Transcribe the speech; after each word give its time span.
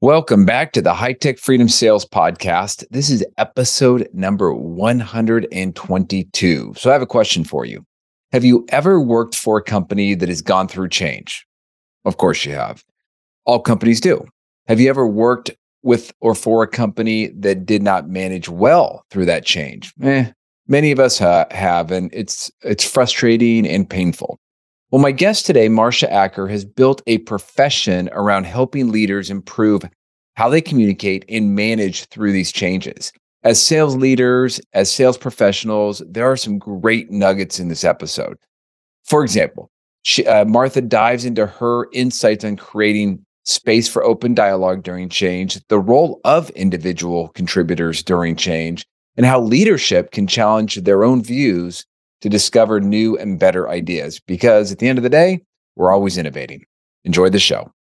Welcome 0.00 0.44
back 0.44 0.70
to 0.74 0.80
the 0.80 0.94
High 0.94 1.14
Tech 1.14 1.38
Freedom 1.38 1.68
Sales 1.68 2.06
Podcast. 2.06 2.84
This 2.92 3.10
is 3.10 3.26
episode 3.36 4.08
number 4.12 4.54
122. 4.54 6.74
So 6.76 6.90
I 6.90 6.92
have 6.92 7.02
a 7.02 7.06
question 7.06 7.42
for 7.42 7.64
you. 7.64 7.84
Have 8.30 8.44
you 8.44 8.64
ever 8.68 9.00
worked 9.00 9.34
for 9.34 9.58
a 9.58 9.62
company 9.62 10.14
that 10.14 10.28
has 10.28 10.40
gone 10.40 10.68
through 10.68 10.90
change? 10.90 11.44
Of 12.04 12.16
course 12.16 12.44
you 12.44 12.52
have. 12.52 12.84
All 13.44 13.58
companies 13.58 14.00
do. 14.00 14.24
Have 14.68 14.78
you 14.78 14.88
ever 14.88 15.04
worked 15.04 15.50
with 15.82 16.12
or 16.20 16.36
for 16.36 16.62
a 16.62 16.68
company 16.68 17.32
that 17.36 17.66
did 17.66 17.82
not 17.82 18.08
manage 18.08 18.48
well 18.48 19.04
through 19.10 19.24
that 19.24 19.44
change? 19.44 19.92
Eh, 20.00 20.30
many 20.68 20.92
of 20.92 21.00
us 21.00 21.18
ha- 21.18 21.46
have, 21.50 21.90
and 21.90 22.08
it's 22.14 22.52
it's 22.62 22.88
frustrating 22.88 23.66
and 23.66 23.90
painful. 23.90 24.38
Well, 24.90 25.02
my 25.02 25.12
guest 25.12 25.44
today, 25.44 25.68
Marsha 25.68 26.10
Acker, 26.10 26.48
has 26.48 26.64
built 26.64 27.02
a 27.06 27.18
profession 27.18 28.08
around 28.12 28.44
helping 28.44 28.90
leaders 28.90 29.28
improve 29.28 29.82
how 30.36 30.48
they 30.48 30.62
communicate 30.62 31.26
and 31.28 31.54
manage 31.54 32.06
through 32.06 32.32
these 32.32 32.50
changes. 32.50 33.12
As 33.44 33.60
sales 33.62 33.96
leaders, 33.96 34.62
as 34.72 34.90
sales 34.90 35.18
professionals, 35.18 36.02
there 36.08 36.30
are 36.30 36.38
some 36.38 36.58
great 36.58 37.10
nuggets 37.10 37.60
in 37.60 37.68
this 37.68 37.84
episode. 37.84 38.38
For 39.04 39.22
example, 39.22 39.70
she, 40.04 40.26
uh, 40.26 40.46
Martha 40.46 40.80
dives 40.80 41.26
into 41.26 41.44
her 41.44 41.88
insights 41.92 42.42
on 42.42 42.56
creating 42.56 43.22
space 43.44 43.88
for 43.88 44.02
open 44.02 44.32
dialogue 44.32 44.84
during 44.84 45.10
change, 45.10 45.60
the 45.68 45.78
role 45.78 46.18
of 46.24 46.48
individual 46.50 47.28
contributors 47.28 48.02
during 48.02 48.36
change, 48.36 48.86
and 49.18 49.26
how 49.26 49.38
leadership 49.38 50.12
can 50.12 50.26
challenge 50.26 50.76
their 50.76 51.04
own 51.04 51.22
views 51.22 51.84
to 52.22 52.28
discover 52.28 52.80
new 52.80 53.16
and 53.16 53.38
better 53.38 53.68
ideas. 53.68 54.20
Because 54.20 54.72
at 54.72 54.78
the 54.78 54.88
end 54.88 54.98
of 54.98 55.02
the 55.02 55.10
day, 55.10 55.40
we're 55.76 55.92
always 55.92 56.18
innovating. 56.18 56.64
Enjoy 57.04 57.28
the 57.28 57.38
show. 57.38 57.72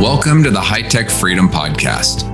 Welcome 0.00 0.42
to 0.44 0.50
the 0.50 0.60
High 0.60 0.82
Tech 0.82 1.08
Freedom 1.08 1.48
Podcast. 1.48 2.33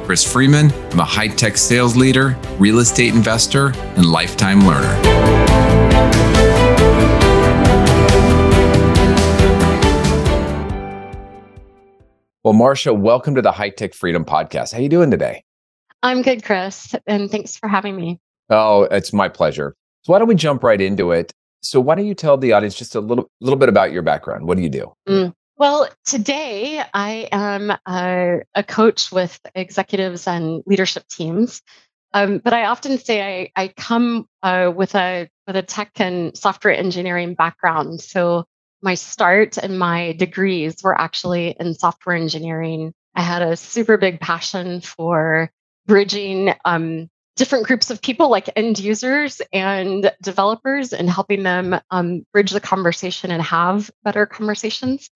Chris 0.11 0.29
Freeman. 0.29 0.73
I'm 0.91 0.99
a 0.99 1.05
high 1.05 1.29
tech 1.29 1.55
sales 1.55 1.95
leader, 1.95 2.37
real 2.59 2.79
estate 2.79 3.13
investor, 3.13 3.67
and 3.95 4.05
lifetime 4.05 4.59
learner. 4.67 4.93
Well, 12.43 12.53
Marsha, 12.53 12.93
welcome 12.93 13.35
to 13.35 13.41
the 13.41 13.53
High 13.53 13.69
Tech 13.69 13.93
Freedom 13.93 14.25
Podcast. 14.25 14.73
How 14.73 14.79
are 14.79 14.81
you 14.81 14.89
doing 14.89 15.11
today? 15.11 15.45
I'm 16.03 16.21
good, 16.23 16.43
Chris, 16.43 16.93
and 17.07 17.31
thanks 17.31 17.55
for 17.55 17.69
having 17.69 17.95
me. 17.95 18.19
Oh, 18.49 18.89
it's 18.91 19.13
my 19.13 19.29
pleasure. 19.29 19.77
So 20.01 20.11
why 20.11 20.19
don't 20.19 20.27
we 20.27 20.35
jump 20.35 20.61
right 20.61 20.81
into 20.81 21.13
it? 21.13 21.31
So 21.61 21.79
why 21.79 21.95
don't 21.95 22.05
you 22.05 22.15
tell 22.15 22.35
the 22.35 22.51
audience 22.51 22.75
just 22.75 22.95
a 22.95 22.99
little 22.99 23.31
little 23.39 23.57
bit 23.57 23.69
about 23.69 23.93
your 23.93 24.01
background? 24.01 24.45
What 24.45 24.57
do 24.57 24.63
you 24.63 24.69
do? 24.69 24.93
Mm. 25.07 25.33
Well, 25.61 25.87
today 26.07 26.83
I 26.91 27.29
am 27.31 27.69
a, 27.69 28.39
a, 28.55 28.63
coach 28.63 29.11
with 29.11 29.39
executives 29.53 30.27
and 30.27 30.63
leadership 30.65 31.07
teams. 31.07 31.61
Um, 32.15 32.41
but 32.43 32.53
I 32.53 32.65
often 32.65 32.97
say 32.97 33.21
I, 33.21 33.51
I 33.55 33.67
come 33.67 34.25
uh, 34.41 34.71
with 34.75 34.95
a 34.95 35.29
with 35.45 35.55
a 35.55 35.61
tech 35.61 35.91
and 35.99 36.35
software 36.35 36.75
engineering 36.75 37.35
background. 37.35 38.01
So 38.01 38.45
my 38.81 38.95
start 38.95 39.59
and 39.59 39.77
my 39.77 40.13
degrees 40.13 40.77
were 40.81 40.99
actually 40.99 41.55
in 41.59 41.75
software 41.75 42.15
engineering. 42.15 42.91
I 43.13 43.21
had 43.21 43.43
a 43.43 43.55
super 43.55 43.97
big 43.97 44.19
passion 44.19 44.81
for 44.81 45.51
bridging 45.85 46.55
um, 46.65 47.07
different 47.35 47.67
groups 47.67 47.91
of 47.91 48.01
people, 48.01 48.31
like 48.31 48.49
end 48.55 48.79
users 48.79 49.43
and 49.53 50.11
developers, 50.23 50.91
and 50.91 51.07
helping 51.07 51.43
them 51.43 51.79
um, 51.91 52.25
bridge 52.33 52.49
the 52.49 52.59
conversation 52.59 53.29
and 53.29 53.43
have 53.43 53.91
better 54.03 54.25
conversations. 54.25 55.11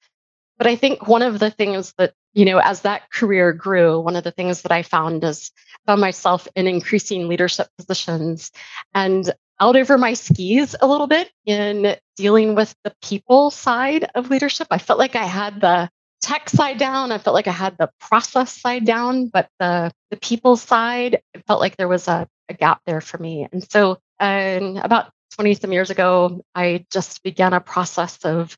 But 0.57 0.67
I 0.67 0.75
think 0.75 1.07
one 1.07 1.21
of 1.21 1.39
the 1.39 1.51
things 1.51 1.93
that, 1.97 2.13
you 2.33 2.45
know, 2.45 2.59
as 2.59 2.81
that 2.81 3.11
career 3.11 3.51
grew, 3.53 3.99
one 3.99 4.16
of 4.16 4.23
the 4.23 4.31
things 4.31 4.61
that 4.61 4.71
I 4.71 4.83
found 4.83 5.23
is 5.23 5.51
found 5.85 6.01
myself 6.01 6.47
in 6.55 6.67
increasing 6.67 7.27
leadership 7.27 7.67
positions 7.77 8.51
and 8.93 9.31
out 9.59 9.75
over 9.75 9.97
my 9.97 10.13
skis 10.13 10.75
a 10.81 10.88
little 10.88 11.07
bit 11.07 11.31
in 11.45 11.95
dealing 12.17 12.55
with 12.55 12.75
the 12.83 12.93
people 13.01 13.51
side 13.51 14.09
of 14.16 14.29
leadership. 14.29 14.67
I 14.71 14.77
felt 14.77 14.99
like 14.99 15.16
I 15.16 15.25
had 15.25 15.61
the 15.61 15.89
tech 16.21 16.49
side 16.49 16.77
down. 16.77 17.11
I 17.11 17.17
felt 17.17 17.33
like 17.35 17.47
I 17.47 17.51
had 17.51 17.77
the 17.77 17.89
process 17.99 18.59
side 18.59 18.85
down, 18.85 19.27
but 19.27 19.47
the 19.59 19.91
the 20.09 20.17
people 20.17 20.57
side, 20.57 21.22
it 21.33 21.45
felt 21.45 21.59
like 21.59 21.77
there 21.77 21.87
was 21.87 22.07
a, 22.07 22.27
a 22.49 22.53
gap 22.53 22.81
there 22.85 23.01
for 23.01 23.17
me. 23.17 23.47
And 23.51 23.63
so 23.69 23.99
um, 24.19 24.77
about 24.77 25.11
20 25.35 25.55
some 25.55 25.72
years 25.72 25.89
ago, 25.89 26.41
I 26.53 26.85
just 26.91 27.22
began 27.23 27.53
a 27.53 27.59
process 27.59 28.17
of 28.23 28.57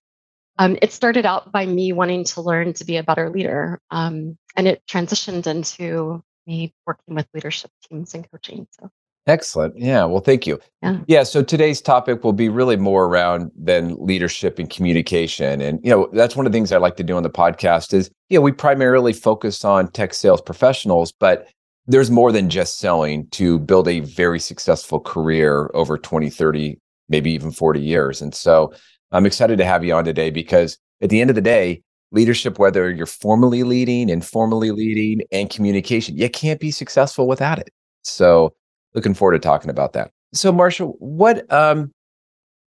um, 0.57 0.77
it 0.81 0.91
started 0.91 1.25
out 1.25 1.51
by 1.51 1.65
me 1.65 1.93
wanting 1.93 2.23
to 2.25 2.41
learn 2.41 2.73
to 2.73 2.85
be 2.85 2.97
a 2.97 3.03
better 3.03 3.29
leader, 3.29 3.79
um, 3.91 4.37
and 4.55 4.67
it 4.67 4.81
transitioned 4.87 5.47
into 5.47 6.23
me 6.45 6.73
working 6.85 7.15
with 7.15 7.27
leadership 7.33 7.71
teams 7.89 8.13
and 8.13 8.29
coaching. 8.31 8.67
So 8.79 8.89
excellent, 9.27 9.77
yeah. 9.77 10.05
Well, 10.05 10.21
thank 10.21 10.47
you. 10.47 10.59
Yeah. 10.81 10.99
yeah. 11.07 11.23
So 11.23 11.43
today's 11.43 11.81
topic 11.81 12.23
will 12.23 12.33
be 12.33 12.49
really 12.49 12.77
more 12.77 13.05
around 13.05 13.51
than 13.55 13.95
leadership 13.99 14.57
and 14.57 14.69
communication, 14.69 15.61
and 15.61 15.79
you 15.83 15.91
know 15.91 16.09
that's 16.13 16.35
one 16.35 16.45
of 16.45 16.51
the 16.51 16.55
things 16.55 16.71
I 16.71 16.77
like 16.77 16.97
to 16.97 17.03
do 17.03 17.15
on 17.15 17.23
the 17.23 17.29
podcast 17.29 17.93
is 17.93 18.09
you 18.29 18.37
know 18.37 18.41
we 18.41 18.51
primarily 18.51 19.13
focus 19.13 19.63
on 19.63 19.91
tech 19.91 20.13
sales 20.13 20.41
professionals, 20.41 21.11
but 21.11 21.47
there's 21.87 22.11
more 22.11 22.31
than 22.31 22.49
just 22.49 22.79
selling 22.79 23.27
to 23.29 23.59
build 23.59 23.87
a 23.87 24.01
very 24.01 24.39
successful 24.39 24.99
career 24.99 25.71
over 25.73 25.97
20 25.97 26.29
30 26.29 26.79
maybe 27.09 27.31
even 27.31 27.51
40 27.51 27.79
years 27.79 28.21
and 28.21 28.35
so 28.35 28.73
I'm 29.11 29.25
excited 29.25 29.57
to 29.57 29.65
have 29.65 29.83
you 29.83 29.93
on 29.93 30.05
today 30.05 30.29
because 30.29 30.77
at 31.01 31.09
the 31.09 31.21
end 31.21 31.29
of 31.29 31.35
the 31.35 31.41
day, 31.41 31.81
leadership, 32.11 32.59
whether 32.59 32.89
you're 32.89 33.05
formally 33.05 33.63
leading, 33.63 34.09
informally 34.09 34.71
leading, 34.71 35.25
and 35.31 35.49
communication, 35.49 36.17
you 36.17 36.29
can't 36.29 36.59
be 36.59 36.71
successful 36.71 37.27
without 37.27 37.59
it. 37.59 37.69
So, 38.03 38.53
looking 38.93 39.13
forward 39.13 39.33
to 39.33 39.39
talking 39.39 39.69
about 39.69 39.93
that. 39.93 40.11
So, 40.33 40.51
Marshall, 40.51 40.95
what 40.99 41.51
um, 41.51 41.91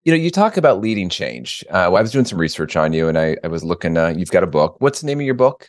you 0.05 0.11
know, 0.11 0.17
you 0.17 0.29
talk 0.29 0.55
about 0.55 0.81
leading 0.81 1.09
change. 1.09 1.63
Uh, 1.71 1.91
I 1.93 2.01
was 2.01 2.11
doing 2.11 2.25
some 2.25 2.39
research 2.39 2.75
on 2.75 2.93
you, 2.93 3.07
and 3.09 3.17
I, 3.17 3.37
I 3.43 3.47
was 3.47 3.63
looking. 3.63 3.97
Uh, 3.97 4.13
you've 4.15 4.31
got 4.31 4.43
a 4.43 4.47
book. 4.47 4.77
What's 4.79 5.01
the 5.01 5.07
name 5.07 5.19
of 5.19 5.25
your 5.25 5.35
book? 5.35 5.67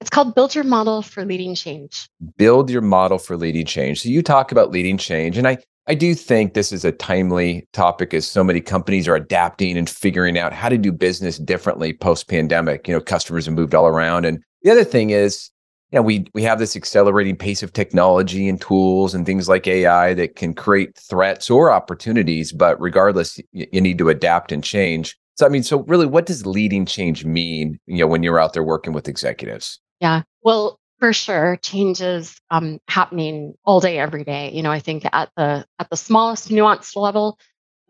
It's 0.00 0.10
called 0.10 0.34
Build 0.34 0.54
Your 0.54 0.64
Model 0.64 1.02
for 1.02 1.24
Leading 1.24 1.54
Change. 1.54 2.08
Build 2.36 2.70
Your 2.70 2.82
Model 2.82 3.18
for 3.18 3.36
Leading 3.36 3.66
Change. 3.66 4.00
So 4.00 4.08
you 4.08 4.22
talk 4.22 4.52
about 4.52 4.70
leading 4.70 4.98
change, 4.98 5.38
and 5.38 5.48
I 5.48 5.58
I 5.90 5.94
do 5.94 6.14
think 6.14 6.54
this 6.54 6.70
is 6.70 6.84
a 6.84 6.92
timely 6.92 7.66
topic 7.72 8.14
as 8.14 8.24
so 8.24 8.44
many 8.44 8.60
companies 8.60 9.08
are 9.08 9.16
adapting 9.16 9.76
and 9.76 9.90
figuring 9.90 10.38
out 10.38 10.52
how 10.52 10.68
to 10.68 10.78
do 10.78 10.92
business 10.92 11.36
differently 11.36 11.92
post 11.92 12.28
pandemic. 12.28 12.86
You 12.86 12.94
know, 12.94 13.00
customers 13.00 13.46
have 13.46 13.56
moved 13.56 13.74
all 13.74 13.88
around. 13.88 14.24
And 14.24 14.40
the 14.62 14.70
other 14.70 14.84
thing 14.84 15.10
is, 15.10 15.50
you 15.90 15.96
know, 15.98 16.02
we 16.02 16.26
we 16.32 16.44
have 16.44 16.60
this 16.60 16.76
accelerating 16.76 17.34
pace 17.34 17.64
of 17.64 17.72
technology 17.72 18.48
and 18.48 18.60
tools 18.60 19.16
and 19.16 19.26
things 19.26 19.48
like 19.48 19.66
AI 19.66 20.14
that 20.14 20.36
can 20.36 20.54
create 20.54 20.96
threats 20.96 21.50
or 21.50 21.72
opportunities, 21.72 22.52
but 22.52 22.80
regardless, 22.80 23.40
you, 23.50 23.66
you 23.72 23.80
need 23.80 23.98
to 23.98 24.10
adapt 24.10 24.52
and 24.52 24.62
change. 24.62 25.18
So 25.34 25.44
I 25.44 25.48
mean, 25.48 25.64
so 25.64 25.80
really 25.88 26.06
what 26.06 26.26
does 26.26 26.46
leading 26.46 26.86
change 26.86 27.24
mean, 27.24 27.80
you 27.86 27.98
know, 27.98 28.06
when 28.06 28.22
you're 28.22 28.38
out 28.38 28.52
there 28.52 28.62
working 28.62 28.92
with 28.92 29.08
executives? 29.08 29.80
Yeah. 29.98 30.22
Well, 30.44 30.78
for 31.00 31.12
sure 31.12 31.56
changes 31.56 32.40
um, 32.50 32.78
happening 32.86 33.54
all 33.64 33.80
day 33.80 33.98
every 33.98 34.24
day 34.24 34.52
you 34.52 34.62
know 34.62 34.70
i 34.70 34.78
think 34.78 35.04
at 35.12 35.30
the 35.36 35.66
at 35.78 35.90
the 35.90 35.96
smallest 35.96 36.48
nuanced 36.50 36.96
level 36.96 37.38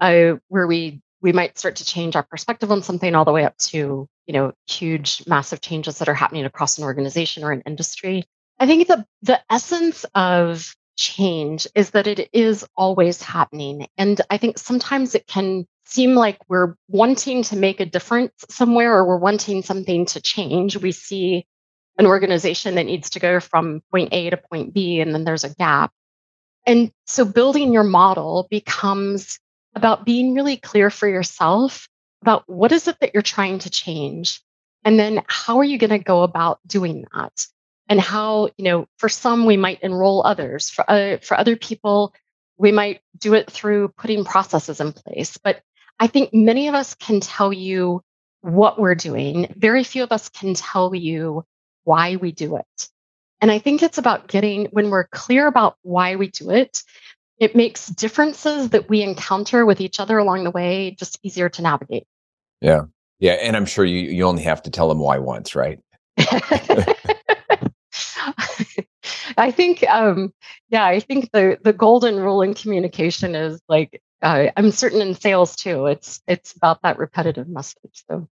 uh, 0.01 0.35
where 0.49 0.67
we 0.67 1.03
we 1.21 1.33
might 1.33 1.59
start 1.59 1.77
to 1.77 1.85
change 1.85 2.17
our 2.17 2.23
perspective 2.23 2.71
on 2.71 2.83
something 2.83 3.15
all 3.15 3.27
the 3.27 3.33
way 3.33 3.45
up 3.45 3.57
to 3.59 4.09
you 4.27 4.33
know 4.33 4.53
huge 4.67 5.23
massive 5.27 5.61
changes 5.61 5.99
that 5.99 6.09
are 6.09 6.15
happening 6.15 6.45
across 6.45 6.79
an 6.79 6.85
organization 6.85 7.45
or 7.45 7.53
an 7.53 7.63
industry. 7.67 8.25
I 8.59 8.67
think 8.67 8.89
the 8.89 9.05
the 9.23 9.41
essence 9.51 10.07
of 10.15 10.75
change 10.97 11.67
is 11.75 11.91
that 11.91 12.07
it 12.07 12.29
is 12.33 12.67
always 12.77 13.23
happening 13.23 13.87
and 13.97 14.21
i 14.29 14.37
think 14.37 14.59
sometimes 14.59 15.15
it 15.15 15.27
can 15.27 15.67
seem 15.91 16.15
like 16.15 16.39
we're 16.49 16.75
wanting 16.89 17.43
to 17.43 17.57
make 17.57 17.81
a 17.81 17.87
difference 17.87 18.33
somewhere 18.49 18.95
or 18.95 19.07
we're 19.07 19.19
wanting 19.19 19.63
something 19.63 20.07
to 20.07 20.21
change. 20.21 20.77
We 20.77 20.93
see 20.93 21.47
an 21.99 22.07
organization 22.07 22.77
that 22.77 22.87
needs 22.87 23.11
to 23.11 23.21
go 23.21 23.41
from 23.41 23.83
point 23.91 24.11
A 24.13 24.31
to 24.31 24.37
point 24.37 24.73
B, 24.73 25.01
and 25.01 25.15
then 25.15 25.25
there's 25.25 25.45
a 25.45 25.55
gap. 25.55 25.93
And 26.67 26.93
so 27.07 27.25
building 27.25 27.73
your 27.73 27.85
model 27.85 28.47
becomes 28.51 29.39
about 29.75 30.05
being 30.05 30.35
really 30.35 30.57
clear 30.57 30.91
for 30.91 31.09
yourself 31.09 31.89
about 32.23 32.45
what 32.47 32.73
is 32.73 32.89
it 32.89 32.99
that 33.01 33.15
you're 33.15 33.23
trying 33.23 33.61
to 33.61 33.71
change? 33.71 34.43
And 34.85 34.99
then 34.99 35.23
how 35.27 35.59
are 35.59 35.65
you 35.65 35.79
going 35.79 35.91
to 35.91 35.99
go 35.99 36.23
about 36.23 36.59
doing 36.67 37.07
that? 37.15 37.47
And 37.89 38.01
how, 38.01 38.51
you 38.57 38.65
know, 38.65 38.87
for 38.99 39.09
some, 39.09 39.47
we 39.47 39.57
might 39.57 39.83
enroll 39.83 40.25
others. 40.25 40.71
For, 40.71 40.89
uh, 40.89 41.19
for 41.23 41.37
other 41.37 41.57
people, 41.57 42.15
we 42.57 42.73
might 42.73 43.01
do 43.19 43.35
it 43.35 43.51
through 43.51 43.89
putting 43.97 44.25
processes 44.25 44.81
in 44.81 44.93
place. 44.93 45.39
But 45.39 45.63
I 45.99 46.07
think 46.07 46.33
many 46.33 46.69
of 46.69 46.75
us 46.75 46.95
can 46.95 47.21
tell 47.21 47.53
you 47.53 48.03
what 48.43 48.79
we're 48.79 48.95
doing. 48.95 49.53
Very 49.57 49.83
few 49.85 50.03
of 50.03 50.13
us 50.13 50.29
can 50.29 50.55
tell 50.55 50.95
you 50.95 51.45
why 51.85 52.17
we 52.17 52.33
do 52.33 52.57
it. 52.57 52.89
And 53.41 53.51
I 53.51 53.59
think 53.59 53.83
it's 53.83 53.99
about 53.99 54.29
getting, 54.29 54.67
when 54.67 54.91
we're 54.91 55.07
clear 55.09 55.47
about 55.47 55.77
why 55.83 56.17
we 56.17 56.29
do 56.29 56.51
it, 56.51 56.83
it 57.39 57.57
makes 57.57 57.87
differences 57.87 58.71
that 58.71 58.89
we 58.89 59.03
encounter 59.03 59.65
with 59.65 59.81
each 59.81 59.99
other 59.99 60.19
along 60.19 60.45
the 60.45 60.51
way 60.51 60.95
just 60.99 61.19
easier 61.23 61.49
to 61.49 61.63
navigate. 61.63 62.07
Yeah. 62.61 62.83
Yeah. 63.19 63.33
And 63.33 63.57
I'm 63.57 63.67
sure 63.67 63.85
you, 63.85 64.11
you 64.11 64.25
only 64.25 64.43
have 64.43 64.63
to 64.65 64.71
tell 64.71 64.89
them 64.89 64.99
why 64.99 65.19
once, 65.19 65.55
right? 65.55 65.81
I 69.37 69.51
think, 69.51 69.89
um, 69.89 70.35
yeah, 70.69 70.85
I 70.85 71.01
think 71.01 71.31
the 71.33 71.59
the 71.63 71.73
golden 71.73 72.17
rule 72.17 72.43
in 72.43 72.55
communication 72.55 73.35
is 73.35 73.61
like 73.69 74.03
uh, 74.23 74.49
I'm 74.57 74.71
certain 74.71 75.01
in 75.01 75.15
sales 75.15 75.57
too. 75.57 75.87
It's 75.87 76.21
it's 76.27 76.55
about 76.55 76.83
that 76.83 76.99
repetitive 76.99 77.49
message. 77.49 78.05
So 78.11 78.29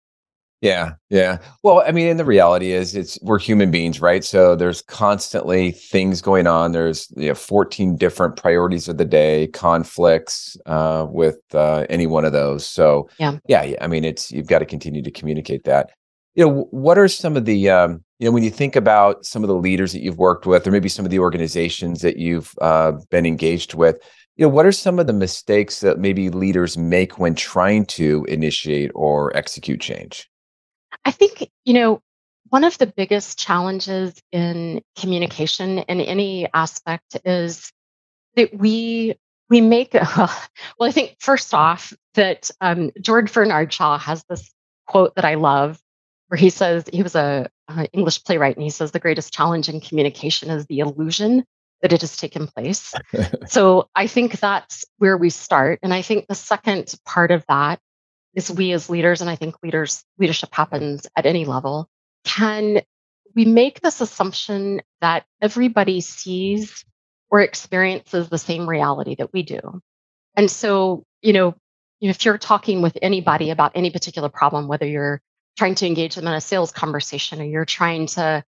yeah, 0.63 0.93
yeah. 1.11 1.39
Well, 1.63 1.83
I 1.87 1.93
mean, 1.93 2.09
and 2.09 2.19
the 2.19 2.25
reality 2.25 2.73
is, 2.73 2.97
it's 2.97 3.19
we're 3.21 3.39
human 3.39 3.71
beings, 3.71 4.01
right? 4.01 4.25
So 4.25 4.57
there's 4.57 4.81
constantly 4.81 5.73
things 5.73 6.23
going 6.23 6.47
on. 6.47 6.73
There's 6.73 7.13
you 7.15 7.29
know 7.29 7.35
14 7.35 7.97
different 7.97 8.37
priorities 8.37 8.89
of 8.89 8.97
the 8.97 9.05
day, 9.05 9.49
conflicts 9.49 10.57
uh, 10.65 11.07
with 11.11 11.39
uh, 11.53 11.85
any 11.91 12.07
one 12.07 12.25
of 12.25 12.33
those. 12.33 12.67
So 12.67 13.09
yeah, 13.19 13.39
yeah. 13.47 13.75
I 13.83 13.87
mean, 13.87 14.05
it's 14.05 14.33
you've 14.33 14.47
got 14.47 14.61
to 14.61 14.65
continue 14.65 15.03
to 15.03 15.11
communicate 15.11 15.65
that. 15.65 15.91
You 16.35 16.47
know, 16.47 16.63
what 16.71 16.99
are 16.99 17.09
some 17.09 17.37
of 17.37 17.45
the 17.45 17.69
um, 17.69 18.03
you 18.19 18.27
know 18.27 18.33
when 18.33 18.43
you 18.43 18.51
think 18.51 18.77
about 18.77 19.27
some 19.27 19.45
of 19.45 19.49
the 19.49 19.55
leaders 19.55 19.93
that 19.93 20.01
you've 20.01 20.19
worked 20.19 20.47
with, 20.47 20.67
or 20.67 20.71
maybe 20.71 20.89
some 20.89 21.05
of 21.05 21.11
the 21.11 21.19
organizations 21.19 22.01
that 22.01 22.17
you've 22.17 22.55
uh, 22.63 22.93
been 23.11 23.27
engaged 23.27 23.75
with? 23.75 23.99
You 24.37 24.47
know, 24.47 24.51
what 24.51 24.67
are 24.67 24.73
some 24.73 24.99
of 24.99 25.07
the 25.07 25.13
mistakes 25.13 25.81
that 25.81 25.99
maybe 25.99 26.31
leaders 26.31 26.79
make 26.79 27.19
when 27.19 27.35
trying 27.35 27.85
to 27.87 28.25
initiate 28.29 28.91
or 28.95 29.37
execute 29.37 29.83
change? 29.83 30.29
I 31.05 31.11
think, 31.11 31.51
you 31.65 31.75
know, 31.75 32.03
one 32.49 32.65
of 32.65 32.79
the 32.79 32.87
biggest 32.87 33.39
challenges 33.39 34.15
in 34.33 34.83
communication 34.99 35.79
in 35.79 36.01
any 36.01 36.49
aspect 36.53 37.17
is 37.25 37.73
that 38.37 38.55
we 38.57 39.17
we 39.49 39.61
make 39.61 39.95
well 40.17 40.31
i 40.83 40.91
think 40.91 41.17
first 41.19 41.53
off 41.55 41.93
that 42.15 42.51
um, 42.61 42.91
george 43.01 43.33
bernard 43.33 43.73
shaw 43.73 43.99
has 43.99 44.25
this 44.29 44.53
quote 44.87 45.15
that 45.17 45.25
i 45.25 45.35
love 45.35 45.81
where 46.29 46.39
he 46.39 46.51
says 46.51 46.85
he 46.93 47.03
was 47.03 47.15
a, 47.15 47.49
a 47.69 47.87
english 47.93 48.23
playwright 48.25 48.57
and 48.57 48.65
he 48.65 48.71
says 48.71 48.91
the 48.91 49.01
greatest 49.01 49.33
challenge 49.33 49.69
in 49.69 49.81
communication 49.81 50.51
is 50.51 50.67
the 50.67 50.81
illusion 50.81 51.45
that 51.83 51.93
it 51.93 52.01
has 52.01 52.17
taken 52.17 52.47
place. 52.47 52.95
So 53.49 53.89
i 53.95 54.07
think 54.07 54.41
that's 54.41 54.85
where 54.99 55.17
we 55.17 55.31
start. 55.31 55.79
And 55.83 55.93
i 55.95 56.03
think 56.03 56.27
the 56.27 56.35
second 56.35 56.95
part 57.05 57.31
of 57.31 57.45
that 57.49 57.79
is 58.37 58.51
we 58.51 58.71
as 58.71 58.89
leaders, 58.89 59.21
and 59.21 59.29
I 59.29 59.35
think 59.35 59.57
leaders 59.65 60.05
leadership 60.19 60.51
happens 60.53 61.09
at 61.17 61.27
any 61.27 61.45
level, 61.45 61.89
can 62.25 62.83
we 63.35 63.45
make 63.45 63.81
this 63.81 64.01
assumption 64.01 64.81
that 65.01 65.25
everybody 65.43 66.01
sees 66.01 66.85
or 67.31 67.41
experiences 67.41 68.29
the 68.29 68.39
same 68.39 68.69
reality 68.69 69.15
that 69.17 69.33
we 69.33 69.43
do. 69.43 69.81
And 70.37 70.51
so, 70.51 71.05
you 71.23 71.33
know, 71.33 71.55
if 72.01 72.25
you're 72.25 72.39
talking 72.39 72.83
with 72.83 72.97
anybody 73.03 73.51
about 73.51 73.73
any 73.75 73.91
particular 73.91 74.29
problem, 74.29 74.69
whether 74.69 74.87
you're 74.87 75.21
trying 75.57 75.75
to 75.77 75.87
engage 75.87 76.15
them 76.15 76.27
in 76.27 76.35
a 76.35 76.41
sales 76.41 76.73
conversation 76.73 77.41
or 77.41 77.45
you're 77.45 77.65
trying 77.65 78.07
to, 78.07 78.45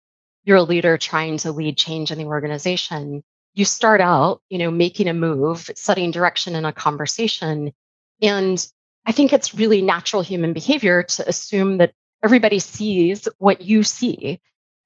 you're 0.44 0.58
a 0.58 0.64
leader 0.64 0.98
trying 0.98 1.38
to 1.38 1.52
lead 1.52 1.78
change 1.78 2.12
in 2.12 2.18
the 2.18 2.26
organization, 2.26 3.24
you 3.54 3.66
start 3.66 4.02
out, 4.02 4.42
you 4.50 4.58
know, 4.58 4.72
making 4.72 5.08
a 5.08 5.14
move, 5.14 5.70
setting 5.76 6.12
direction 6.12 6.56
in 6.56 6.66
a 6.66 6.74
conversation. 6.74 7.72
And 8.22 8.66
I 9.06 9.12
think 9.12 9.34
it's 9.34 9.56
really 9.56 9.82
natural 9.82 10.22
human 10.22 10.54
behavior 10.54 11.04
to 11.04 11.28
assume 11.28 11.78
that 11.78 11.94
everybody 12.24 12.60
sees 12.60 13.28
what 13.38 13.62
you 13.62 13.84
see. 13.84 14.40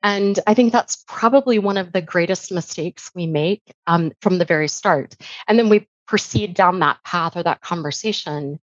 And 0.04 0.40
I 0.48 0.54
think 0.54 0.72
that's 0.72 1.04
probably 1.08 1.60
one 1.60 1.78
of 1.78 1.92
the 1.92 2.02
greatest 2.02 2.52
mistakes 2.52 3.12
we 3.16 3.28
make 3.28 3.62
um, 3.88 4.12
from 4.22 4.38
the 4.38 4.46
very 4.46 4.68
start. 4.68 5.16
And 5.48 5.58
then 5.58 5.69
we 5.69 5.88
proceed 6.08 6.54
down 6.54 6.80
that 6.80 7.04
path 7.04 7.36
or 7.36 7.44
that 7.44 7.62
conversation, 7.62 8.60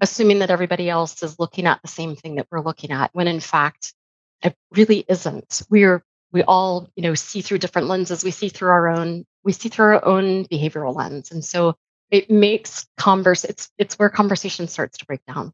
assuming 0.00 0.40
that 0.40 0.50
everybody 0.50 0.88
else 0.90 1.22
is 1.22 1.38
looking 1.38 1.66
at 1.66 1.80
the 1.82 1.88
same 1.88 2.16
thing 2.16 2.36
that 2.36 2.46
we're 2.50 2.60
looking 2.60 2.90
at, 2.90 3.10
when 3.12 3.28
in 3.28 3.40
fact, 3.40 3.94
it 4.42 4.56
really 4.72 5.04
isn't. 5.08 5.62
We're 5.70 6.04
we 6.32 6.42
all, 6.42 6.88
you 6.96 7.02
know, 7.02 7.14
see 7.14 7.42
through 7.42 7.58
different 7.58 7.88
lenses. 7.88 8.24
We 8.24 8.30
see 8.30 8.48
through 8.48 8.70
our 8.70 8.88
own, 8.88 9.24
we 9.44 9.52
see 9.52 9.68
through 9.68 9.84
our 9.84 10.04
own 10.04 10.46
behavioral 10.46 10.96
lens. 10.96 11.30
And 11.30 11.44
so 11.44 11.76
it 12.12 12.30
makes 12.30 12.86
converse 12.98 13.42
it's 13.42 13.70
it's 13.78 13.98
where 13.98 14.08
conversation 14.08 14.68
starts 14.68 14.98
to 14.98 15.06
break 15.06 15.24
down. 15.26 15.52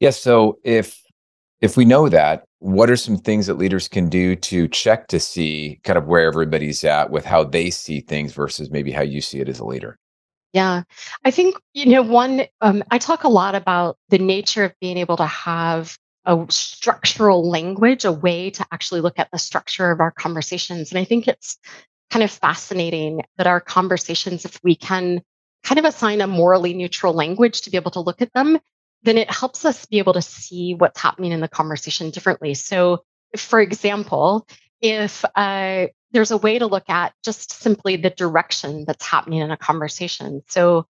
Yes 0.00 0.20
so 0.20 0.58
if 0.62 1.00
if 1.62 1.78
we 1.78 1.86
know 1.86 2.10
that 2.10 2.44
what 2.58 2.90
are 2.90 2.96
some 2.96 3.16
things 3.16 3.46
that 3.46 3.54
leaders 3.54 3.88
can 3.88 4.08
do 4.10 4.36
to 4.36 4.68
check 4.68 5.06
to 5.08 5.20
see 5.20 5.80
kind 5.84 5.96
of 5.96 6.06
where 6.06 6.26
everybody's 6.26 6.84
at 6.84 7.10
with 7.10 7.24
how 7.24 7.44
they 7.44 7.70
see 7.70 8.00
things 8.00 8.34
versus 8.34 8.70
maybe 8.70 8.90
how 8.90 9.02
you 9.02 9.20
see 9.22 9.40
it 9.40 9.48
as 9.48 9.60
a 9.60 9.64
leader? 9.64 9.96
Yeah 10.52 10.82
i 11.24 11.30
think 11.30 11.56
you 11.72 11.86
know 11.86 12.02
one 12.02 12.42
um, 12.60 12.82
i 12.90 12.98
talk 12.98 13.24
a 13.24 13.28
lot 13.28 13.54
about 13.54 13.96
the 14.08 14.18
nature 14.18 14.64
of 14.64 14.74
being 14.80 14.98
able 14.98 15.16
to 15.16 15.26
have 15.26 15.96
a 16.26 16.44
structural 16.48 17.48
language 17.48 18.04
a 18.04 18.12
way 18.12 18.50
to 18.50 18.66
actually 18.72 19.00
look 19.00 19.18
at 19.18 19.30
the 19.30 19.38
structure 19.38 19.90
of 19.90 20.00
our 20.00 20.10
conversations 20.10 20.90
and 20.90 20.98
i 20.98 21.04
think 21.04 21.28
it's 21.28 21.58
kind 22.10 22.22
of 22.22 22.30
fascinating 22.30 23.22
that 23.36 23.46
our 23.46 23.60
conversations 23.60 24.44
if 24.44 24.60
we 24.62 24.76
can 24.76 25.20
kind 25.64 25.78
of 25.78 25.84
assign 25.84 26.20
a 26.20 26.26
morally 26.26 26.74
neutral 26.74 27.14
language 27.14 27.62
to 27.62 27.70
be 27.70 27.76
able 27.76 27.90
to 27.92 28.00
look 28.00 28.22
at 28.22 28.32
them, 28.32 28.58
then 29.02 29.18
it 29.18 29.30
helps 29.30 29.64
us 29.64 29.86
be 29.86 29.98
able 29.98 30.12
to 30.12 30.22
see 30.22 30.74
what's 30.74 31.00
happening 31.00 31.32
in 31.32 31.40
the 31.40 31.48
conversation 31.48 32.10
differently. 32.10 32.54
So, 32.54 33.04
for 33.36 33.60
example, 33.60 34.46
if 34.80 35.24
uh, 35.34 35.86
there's 36.12 36.30
a 36.30 36.36
way 36.36 36.58
to 36.58 36.66
look 36.66 36.88
at 36.88 37.14
just 37.24 37.52
simply 37.52 37.96
the 37.96 38.10
direction 38.10 38.84
that's 38.86 39.04
happening 39.04 39.40
in 39.40 39.50
a 39.50 39.56
conversation. 39.56 40.42
So, 40.48 40.86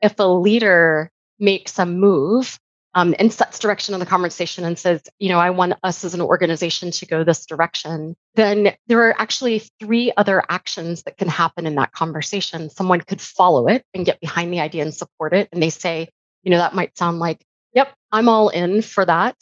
if 0.00 0.14
a 0.18 0.24
leader 0.24 1.10
makes 1.40 1.78
a 1.78 1.86
move 1.86 2.58
um, 2.94 3.14
and 3.18 3.32
sets 3.32 3.58
direction 3.58 3.94
in 3.94 4.00
the 4.00 4.06
conversation 4.06 4.64
and 4.64 4.78
says, 4.78 5.02
you 5.18 5.28
know, 5.28 5.38
I 5.38 5.50
want 5.50 5.74
us 5.82 6.04
as 6.04 6.14
an 6.14 6.20
organization 6.20 6.90
to 6.92 7.06
go 7.06 7.22
this 7.22 7.46
direction, 7.46 8.16
then 8.34 8.74
there 8.86 9.08
are 9.08 9.20
actually 9.20 9.62
three 9.80 10.12
other 10.16 10.42
actions 10.48 11.02
that 11.02 11.18
can 11.18 11.28
happen 11.28 11.66
in 11.66 11.74
that 11.76 11.92
conversation. 11.92 12.70
Someone 12.70 13.00
could 13.00 13.20
follow 13.20 13.68
it 13.68 13.84
and 13.94 14.06
get 14.06 14.20
behind 14.20 14.52
the 14.52 14.60
idea 14.60 14.82
and 14.82 14.94
support 14.94 15.34
it. 15.34 15.48
And 15.52 15.62
they 15.62 15.70
say, 15.70 16.08
you 16.42 16.50
know, 16.50 16.58
that 16.58 16.74
might 16.74 16.96
sound 16.96 17.18
like, 17.18 17.44
yep, 17.74 17.92
I'm 18.10 18.28
all 18.28 18.48
in 18.48 18.82
for 18.82 19.04
that. 19.04 19.36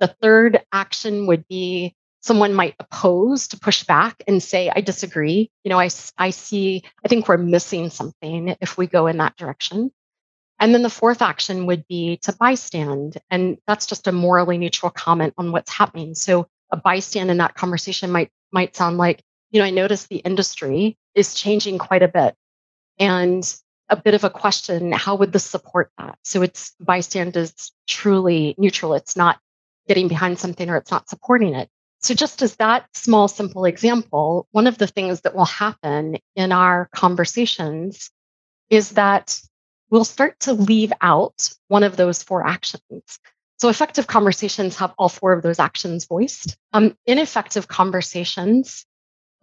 The 0.00 0.14
third 0.20 0.60
action 0.72 1.26
would 1.26 1.46
be 1.48 1.94
someone 2.20 2.54
might 2.54 2.74
oppose 2.78 3.48
to 3.48 3.58
push 3.58 3.84
back 3.84 4.22
and 4.26 4.42
say, 4.42 4.70
I 4.74 4.80
disagree. 4.80 5.50
You 5.64 5.70
know, 5.70 5.78
I, 5.78 5.90
I 6.18 6.30
see, 6.30 6.82
I 7.04 7.08
think 7.08 7.28
we're 7.28 7.38
missing 7.38 7.90
something 7.90 8.56
if 8.60 8.76
we 8.76 8.86
go 8.86 9.06
in 9.06 9.18
that 9.18 9.36
direction. 9.36 9.90
And 10.60 10.74
then 10.74 10.82
the 10.82 10.90
fourth 10.90 11.22
action 11.22 11.66
would 11.66 11.88
be 11.88 12.18
to 12.18 12.32
bystand. 12.32 13.16
And 13.30 13.56
that's 13.66 13.86
just 13.86 14.06
a 14.06 14.12
morally 14.12 14.58
neutral 14.58 14.90
comment 14.90 15.32
on 15.38 15.52
what's 15.52 15.72
happening. 15.72 16.14
So 16.14 16.46
a 16.70 16.76
bystand 16.76 17.30
in 17.30 17.38
that 17.38 17.54
conversation 17.54 18.12
might 18.12 18.30
might 18.52 18.76
sound 18.76 18.98
like, 18.98 19.22
you 19.50 19.60
know, 19.60 19.66
I 19.66 19.70
notice 19.70 20.06
the 20.06 20.16
industry 20.16 20.98
is 21.14 21.34
changing 21.34 21.78
quite 21.78 22.02
a 22.02 22.08
bit. 22.08 22.34
And 22.98 23.42
a 23.88 23.96
bit 23.96 24.14
of 24.14 24.22
a 24.22 24.30
question, 24.30 24.92
how 24.92 25.16
would 25.16 25.32
this 25.32 25.44
support 25.44 25.90
that? 25.98 26.18
So 26.22 26.42
it's 26.42 26.74
bystand 26.82 27.36
is 27.36 27.72
truly 27.88 28.54
neutral. 28.58 28.94
It's 28.94 29.16
not 29.16 29.40
getting 29.88 30.08
behind 30.08 30.38
something 30.38 30.68
or 30.68 30.76
it's 30.76 30.90
not 30.90 31.08
supporting 31.08 31.54
it. 31.54 31.68
So 32.02 32.14
just 32.14 32.42
as 32.42 32.56
that 32.56 32.86
small, 32.94 33.28
simple 33.28 33.64
example, 33.64 34.46
one 34.52 34.66
of 34.66 34.78
the 34.78 34.86
things 34.86 35.22
that 35.22 35.34
will 35.34 35.44
happen 35.44 36.18
in 36.36 36.52
our 36.52 36.88
conversations 36.94 38.10
is 38.70 38.90
that 38.90 39.40
we'll 39.90 40.04
start 40.04 40.38
to 40.40 40.52
leave 40.52 40.92
out 41.00 41.50
one 41.68 41.82
of 41.82 41.96
those 41.96 42.22
four 42.22 42.46
actions. 42.46 43.18
So 43.58 43.68
effective 43.68 44.06
conversations 44.06 44.76
have 44.76 44.94
all 44.96 45.08
four 45.08 45.32
of 45.32 45.42
those 45.42 45.58
actions 45.58 46.06
voiced. 46.06 46.56
Um, 46.72 46.96
ineffective 47.06 47.68
conversations 47.68 48.86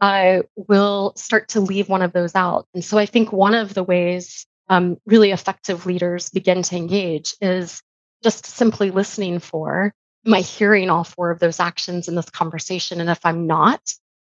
uh, 0.01 0.39
will 0.56 1.13
start 1.16 1.50
to 1.50 1.60
leave 1.60 1.89
one 1.89 2.01
of 2.01 2.13
those 2.13 2.34
out. 2.34 2.68
And 2.74 2.84
so 2.84 2.98
I 2.98 3.06
think 3.06 3.32
one 3.32 3.54
of 3.54 3.74
the 3.74 3.84
ways 3.84 4.48
um, 4.70 4.98
really 5.06 5.32
effective 5.32 5.86
leaders 5.86 6.30
begin 6.30 6.62
to 6.63 6.75
engage 6.75 7.36
is 7.42 7.82
just 8.24 8.46
simply 8.46 8.92
listening 8.92 9.39
for 9.39 9.94
am 10.25 10.34
I 10.34 10.42
hearing 10.42 10.89
all 10.89 11.04
four 11.04 11.32
of 11.32 11.39
those 11.39 11.60
actions 11.60 12.08
in 12.08 12.16
this 12.16 12.30
conversation? 12.30 13.00
And 13.00 13.10
if 13.10 13.20
I'm 13.24 13.48
not, 13.48 13.82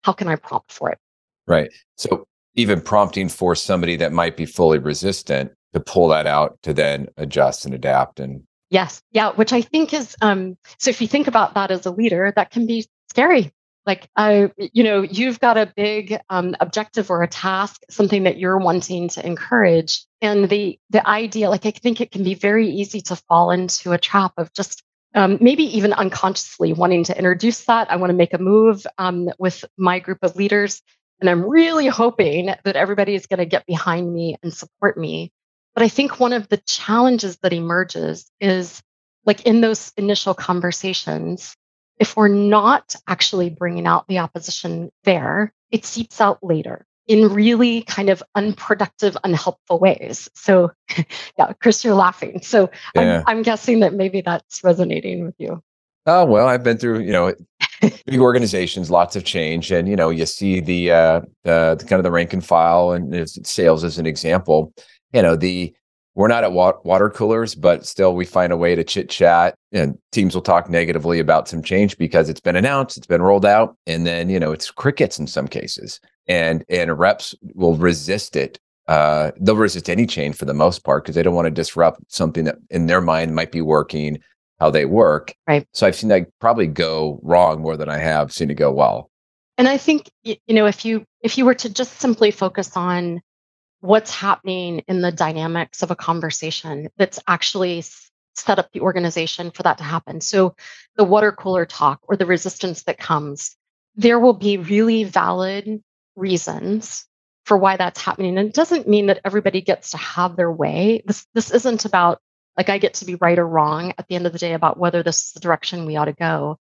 how 0.02 0.12
can 0.12 0.28
I 0.28 0.36
prompt 0.36 0.70
for 0.70 0.90
it? 0.90 0.98
Right. 1.46 1.70
So 1.96 2.26
even 2.54 2.80
prompting 2.80 3.28
for 3.28 3.54
somebody 3.54 3.96
that 3.96 4.12
might 4.12 4.36
be 4.36 4.46
fully 4.46 4.78
resistant 4.78 5.52
to 5.72 5.80
pull 5.80 6.08
that 6.08 6.26
out 6.26 6.58
to 6.62 6.72
then 6.72 7.08
adjust 7.16 7.64
and 7.64 7.74
adapt 7.74 8.20
and 8.20 8.42
Yes. 8.70 9.00
Yeah. 9.12 9.32
Which 9.32 9.52
I 9.52 9.62
think 9.62 9.94
is 9.94 10.14
um, 10.20 10.56
so 10.78 10.90
if 10.90 11.00
you 11.00 11.08
think 11.08 11.26
about 11.26 11.54
that 11.54 11.70
as 11.70 11.86
a 11.86 11.90
leader, 11.90 12.32
that 12.36 12.50
can 12.50 12.66
be 12.66 12.86
scary. 13.10 13.52
Like, 13.86 14.10
uh, 14.16 14.48
you 14.58 14.84
know, 14.84 15.00
you've 15.00 15.40
got 15.40 15.56
a 15.56 15.72
big 15.74 16.18
um, 16.28 16.54
objective 16.60 17.10
or 17.10 17.22
a 17.22 17.28
task, 17.28 17.80
something 17.88 18.24
that 18.24 18.38
you're 18.38 18.58
wanting 18.58 19.08
to 19.08 19.26
encourage. 19.26 20.04
And 20.20 20.50
the 20.50 20.78
the 20.90 21.06
idea, 21.08 21.48
like 21.48 21.64
I 21.64 21.70
think 21.70 22.02
it 22.02 22.10
can 22.10 22.22
be 22.22 22.34
very 22.34 22.68
easy 22.68 23.00
to 23.02 23.16
fall 23.16 23.50
into 23.50 23.92
a 23.92 23.98
trap 23.98 24.32
of 24.36 24.52
just 24.52 24.82
um, 25.14 25.38
maybe 25.40 25.64
even 25.76 25.94
unconsciously 25.94 26.74
wanting 26.74 27.04
to 27.04 27.16
introduce 27.16 27.64
that. 27.64 27.90
I 27.90 27.96
want 27.96 28.10
to 28.10 28.16
make 28.16 28.34
a 28.34 28.38
move 28.38 28.86
um, 28.98 29.30
with 29.38 29.64
my 29.78 29.98
group 30.00 30.18
of 30.22 30.36
leaders. 30.36 30.82
And 31.20 31.30
I'm 31.30 31.42
really 31.42 31.86
hoping 31.86 32.54
that 32.64 32.76
everybody 32.76 33.14
is 33.14 33.26
going 33.26 33.38
to 33.38 33.46
get 33.46 33.66
behind 33.66 34.12
me 34.12 34.36
and 34.42 34.52
support 34.52 34.98
me. 34.98 35.32
But 35.74 35.84
I 35.84 35.88
think 35.88 36.18
one 36.18 36.32
of 36.32 36.48
the 36.48 36.56
challenges 36.58 37.38
that 37.38 37.52
emerges 37.52 38.30
is 38.40 38.82
like 39.24 39.46
in 39.46 39.60
those 39.60 39.92
initial 39.96 40.34
conversations, 40.34 41.54
if 41.98 42.16
we're 42.16 42.28
not 42.28 42.94
actually 43.06 43.50
bringing 43.50 43.86
out 43.86 44.06
the 44.08 44.18
opposition 44.18 44.90
there, 45.04 45.52
it 45.70 45.84
seeps 45.84 46.20
out 46.20 46.38
later 46.42 46.86
in 47.06 47.32
really 47.32 47.82
kind 47.82 48.10
of 48.10 48.22
unproductive, 48.34 49.16
unhelpful 49.24 49.78
ways. 49.78 50.28
So, 50.34 50.70
yeah, 51.38 51.52
Chris, 51.60 51.84
you're 51.84 51.94
laughing. 51.94 52.40
So 52.42 52.70
yeah. 52.94 53.22
I'm, 53.26 53.38
I'm 53.38 53.42
guessing 53.42 53.80
that 53.80 53.94
maybe 53.94 54.20
that's 54.20 54.62
resonating 54.62 55.24
with 55.24 55.34
you. 55.38 55.62
Oh 56.06 56.24
well, 56.24 56.48
I've 56.48 56.64
been 56.64 56.78
through 56.78 57.00
you 57.00 57.12
know 57.12 57.34
big 57.82 58.18
organizations, 58.18 58.90
lots 58.90 59.14
of 59.14 59.24
change, 59.24 59.70
and 59.70 59.86
you 59.86 59.94
know 59.94 60.08
you 60.08 60.24
see 60.24 60.60
the 60.60 60.90
uh, 60.90 61.20
the, 61.44 61.76
the 61.78 61.84
kind 61.84 62.00
of 62.00 62.02
the 62.02 62.10
rank 62.10 62.32
and 62.32 62.42
file 62.42 62.92
and 62.92 63.28
sales 63.46 63.84
as 63.84 63.98
an 63.98 64.06
example 64.06 64.72
you 65.12 65.22
know 65.22 65.36
the 65.36 65.74
we're 66.14 66.26
not 66.26 66.42
at 66.42 66.52
water 66.52 67.10
coolers, 67.10 67.54
but 67.54 67.86
still 67.86 68.16
we 68.16 68.24
find 68.24 68.52
a 68.52 68.56
way 68.56 68.74
to 68.74 68.82
chit 68.82 69.08
chat 69.08 69.54
and 69.70 69.96
teams 70.10 70.34
will 70.34 70.42
talk 70.42 70.68
negatively 70.68 71.20
about 71.20 71.46
some 71.46 71.62
change 71.62 71.96
because 71.96 72.28
it's 72.28 72.40
been 72.40 72.56
announced, 72.56 72.96
it's 72.96 73.06
been 73.06 73.22
rolled 73.22 73.46
out, 73.46 73.76
and 73.86 74.04
then 74.04 74.28
you 74.28 74.40
know 74.40 74.50
it's 74.50 74.70
crickets 74.70 75.18
in 75.18 75.28
some 75.28 75.46
cases, 75.46 76.00
and 76.26 76.64
and 76.68 76.98
reps 76.98 77.36
will 77.54 77.76
resist 77.76 78.34
it. 78.34 78.58
Uh, 78.88 79.30
they'll 79.40 79.54
resist 79.54 79.88
any 79.88 80.06
change 80.06 80.34
for 80.34 80.44
the 80.44 80.54
most 80.54 80.82
part 80.82 81.04
because 81.04 81.14
they 81.14 81.22
don't 81.22 81.36
want 81.36 81.46
to 81.46 81.50
disrupt 81.50 82.00
something 82.08 82.44
that 82.44 82.56
in 82.70 82.86
their 82.86 83.02
mind 83.02 83.34
might 83.34 83.52
be 83.52 83.60
working 83.60 84.18
how 84.58 84.70
they 84.70 84.86
work. 84.86 85.32
Right. 85.46 85.68
So 85.72 85.86
I've 85.86 85.94
seen 85.94 86.08
that 86.08 86.26
probably 86.40 86.66
go 86.66 87.20
wrong 87.22 87.60
more 87.60 87.76
than 87.76 87.88
I 87.88 87.98
have 87.98 88.32
seen 88.32 88.50
it 88.50 88.54
go 88.54 88.72
well. 88.72 89.10
And 89.56 89.68
I 89.68 89.76
think 89.76 90.10
you 90.24 90.36
know 90.48 90.66
if 90.66 90.84
you 90.84 91.04
if 91.22 91.38
you 91.38 91.44
were 91.44 91.54
to 91.54 91.68
just 91.68 92.00
simply 92.00 92.32
focus 92.32 92.76
on 92.76 93.20
what's 93.80 94.14
happening 94.14 94.82
in 94.88 95.00
the 95.00 95.12
dynamics 95.12 95.82
of 95.82 95.90
a 95.90 95.96
conversation 95.96 96.88
that's 96.96 97.20
actually 97.26 97.84
set 98.34 98.58
up 98.58 98.70
the 98.72 98.80
organization 98.80 99.50
for 99.50 99.62
that 99.64 99.78
to 99.78 99.84
happen. 99.84 100.20
So 100.20 100.54
the 100.96 101.04
water 101.04 101.32
cooler 101.32 101.66
talk 101.66 102.00
or 102.04 102.16
the 102.16 102.26
resistance 102.26 102.84
that 102.84 102.98
comes, 102.98 103.56
there 103.96 104.18
will 104.18 104.34
be 104.34 104.58
really 104.58 105.04
valid 105.04 105.82
reasons 106.16 107.06
for 107.44 107.56
why 107.56 107.76
that's 107.76 108.00
happening. 108.00 108.38
And 108.38 108.48
it 108.48 108.54
doesn't 108.54 108.88
mean 108.88 109.06
that 109.06 109.20
everybody 109.24 109.60
gets 109.60 109.90
to 109.90 109.96
have 109.96 110.36
their 110.36 110.52
way. 110.52 111.02
This 111.06 111.26
this 111.34 111.50
isn't 111.50 111.84
about 111.84 112.20
like 112.56 112.68
I 112.68 112.78
get 112.78 112.94
to 112.94 113.04
be 113.04 113.14
right 113.14 113.38
or 113.38 113.46
wrong 113.46 113.94
at 113.98 114.06
the 114.08 114.16
end 114.16 114.26
of 114.26 114.32
the 114.32 114.38
day 114.38 114.52
about 114.52 114.78
whether 114.78 115.02
this 115.02 115.26
is 115.26 115.32
the 115.32 115.40
direction 115.40 115.86
we 115.86 115.96
ought 115.96 116.06
to 116.06 116.12
go. 116.12 116.58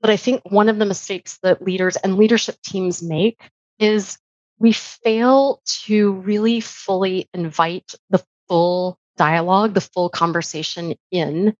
But 0.00 0.10
I 0.10 0.16
think 0.16 0.42
one 0.44 0.68
of 0.68 0.78
the 0.78 0.86
mistakes 0.86 1.38
that 1.42 1.62
leaders 1.62 1.96
and 1.96 2.16
leadership 2.16 2.56
teams 2.62 3.02
make 3.02 3.40
is 3.78 4.18
we 4.58 4.72
fail 4.72 5.60
to 5.84 6.12
really 6.12 6.60
fully 6.60 7.28
invite 7.32 7.94
the 8.10 8.24
full 8.48 8.98
dialogue, 9.16 9.74
the 9.74 9.80
full 9.80 10.08
conversation 10.08 10.94
in 11.10 11.54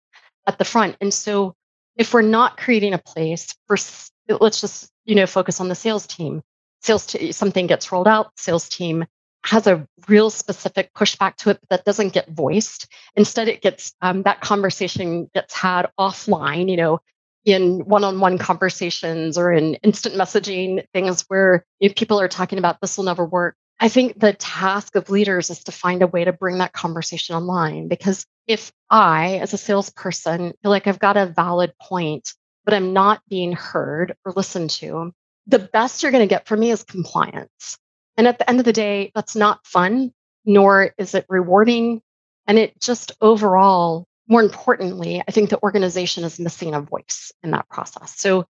at 0.47 0.59
the 0.59 0.64
front. 0.64 0.97
And 1.00 1.12
so 1.12 1.55
if 1.97 2.14
we're 2.14 2.23
not 2.23 2.57
creating 2.57 2.95
a 2.95 2.99
place 2.99 3.55
for 3.67 3.76
let's 4.40 4.61
just, 4.61 4.90
you 5.05 5.14
know, 5.14 5.26
focus 5.26 5.61
on 5.61 5.69
the 5.69 5.75
sales 5.75 6.07
team. 6.07 6.43
Sales 6.81 7.07
t- 7.07 7.33
something 7.33 7.67
gets 7.67 7.90
rolled 7.90 8.09
out, 8.09 8.31
sales 8.37 8.69
team 8.69 9.05
has 9.45 9.67
a 9.67 9.87
real 10.09 10.31
specific 10.31 10.93
pushback 10.95 11.37
to 11.37 11.50
it 11.50 11.59
but 11.61 11.69
that 11.71 11.85
doesn't 11.85 12.12
get 12.12 12.28
voiced. 12.28 12.87
Instead, 13.17 13.49
it 13.49 13.62
gets 13.62 13.95
um, 14.02 14.23
that 14.23 14.40
conversation 14.40 15.31
gets 15.35 15.55
had 15.55 15.88
offline. 15.99 16.71
You 16.71 16.76
know, 16.76 17.00
in 17.45 17.80
one-on-one 17.80 18.38
conversations 18.38 19.38
or 19.38 19.52
in 19.52 19.75
instant 19.76 20.14
messaging 20.14 20.85
things 20.92 21.25
where 21.28 21.64
people 21.97 22.21
are 22.21 22.28
talking 22.28 22.59
about 22.59 22.80
this 22.80 22.97
will 22.97 23.04
never 23.04 23.25
work 23.25 23.54
i 23.80 23.88
think 23.88 24.18
the 24.18 24.33
task 24.33 24.97
of 24.97 25.11
leaders 25.11 25.50
is 25.50 25.64
to 25.64 25.73
find 25.73 26.02
a 26.02 26.07
way 26.07 26.25
to 26.25 26.33
bring 26.33 26.59
that 26.59 26.73
conversation 26.73 27.37
online 27.37 27.88
because 27.88 28.26
if 28.47 28.73
i 28.90 29.38
as 29.38 29.54
a 29.54 29.59
salesperson 29.59 30.52
feel 30.62 30.71
like 30.71 30.87
i've 30.87 30.99
got 30.99 31.16
a 31.16 31.26
valid 31.26 31.73
point 31.80 32.35
but 32.64 32.75
i'm 32.75 32.92
not 32.92 33.23
being 33.28 33.52
heard 33.52 34.14
or 34.25 34.33
listened 34.33 34.71
to 34.71 35.12
the 35.49 35.59
best 35.59 36.02
you're 36.02 36.12
going 36.12 36.23
to 36.23 36.33
get 36.33 36.47
from 36.47 36.61
me 36.61 36.71
is 36.71 36.85
compliance. 36.85 37.78
And 38.16 38.28
at 38.28 38.38
the 38.38 38.49
end 38.49 38.61
of 38.61 38.64
the 38.64 38.73
day 38.73 39.11
that's 39.14 39.35
not 39.35 39.66
fun 39.66 40.12
nor 40.45 40.95
is 40.99 41.14
it 41.14 41.26
rewarding 41.28 42.00
and 42.47 42.59
it 42.59 42.78
just 42.80 43.12
overall 43.21 44.07
more 44.28 44.42
importantly, 44.42 45.23
I 45.26 45.30
think 45.32 45.50
the 45.50 45.62
organization 45.62 46.25
is 46.25 46.38
missing 46.38 46.75
a 46.75 46.80
voice 46.80 47.32
in 47.42 47.50
that 47.52 47.68
process. 47.68 48.18
So, 48.18 48.44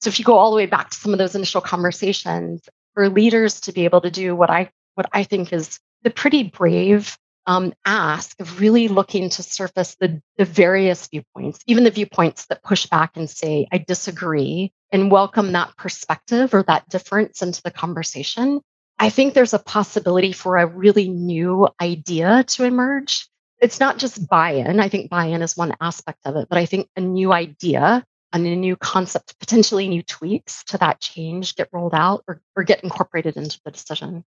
so 0.00 0.08
if 0.08 0.18
you 0.18 0.24
go 0.24 0.36
all 0.36 0.50
the 0.50 0.56
way 0.56 0.66
back 0.66 0.90
to 0.90 0.96
some 0.96 1.12
of 1.12 1.18
those 1.18 1.34
initial 1.34 1.60
conversations, 1.60 2.68
for 2.96 3.10
leaders 3.10 3.60
to 3.60 3.72
be 3.72 3.84
able 3.84 4.00
to 4.00 4.10
do 4.10 4.34
what 4.34 4.50
I 4.50 4.70
what 4.94 5.06
I 5.12 5.22
think 5.22 5.52
is 5.52 5.78
the 6.02 6.10
pretty 6.10 6.44
brave 6.44 7.16
um, 7.46 7.74
ask 7.84 8.40
of 8.40 8.60
really 8.60 8.88
looking 8.88 9.28
to 9.30 9.42
surface 9.42 9.94
the, 10.00 10.20
the 10.36 10.44
various 10.46 11.06
viewpoints, 11.06 11.60
even 11.66 11.84
the 11.84 11.90
viewpoints 11.90 12.46
that 12.46 12.64
push 12.64 12.86
back 12.86 13.16
and 13.16 13.30
say, 13.30 13.68
I 13.70 13.78
disagree, 13.78 14.72
and 14.90 15.12
welcome 15.12 15.52
that 15.52 15.76
perspective 15.76 16.54
or 16.54 16.62
that 16.64 16.88
difference 16.88 17.42
into 17.42 17.62
the 17.62 17.70
conversation. 17.70 18.62
I 18.98 19.10
think 19.10 19.34
there's 19.34 19.54
a 19.54 19.58
possibility 19.58 20.32
for 20.32 20.56
a 20.56 20.66
really 20.66 21.08
new 21.08 21.68
idea 21.80 22.44
to 22.48 22.64
emerge 22.64 23.28
it's 23.60 23.80
not 23.80 23.98
just 23.98 24.28
buy-in. 24.28 24.80
I 24.80 24.88
think 24.88 25.10
buy-in 25.10 25.42
is 25.42 25.56
one 25.56 25.74
aspect 25.80 26.20
of 26.24 26.36
it, 26.36 26.48
but 26.48 26.58
I 26.58 26.66
think 26.66 26.88
a 26.96 27.00
new 27.00 27.32
idea 27.32 28.04
and 28.32 28.46
a 28.46 28.56
new 28.56 28.76
concept, 28.76 29.38
potentially 29.38 29.88
new 29.88 30.02
tweaks 30.02 30.62
to 30.64 30.78
that 30.78 31.00
change 31.00 31.54
get 31.56 31.68
rolled 31.72 31.94
out 31.94 32.24
or, 32.28 32.40
or 32.54 32.64
get 32.64 32.82
incorporated 32.84 33.36
into 33.36 33.58
the 33.64 33.70
decision. 33.70 34.24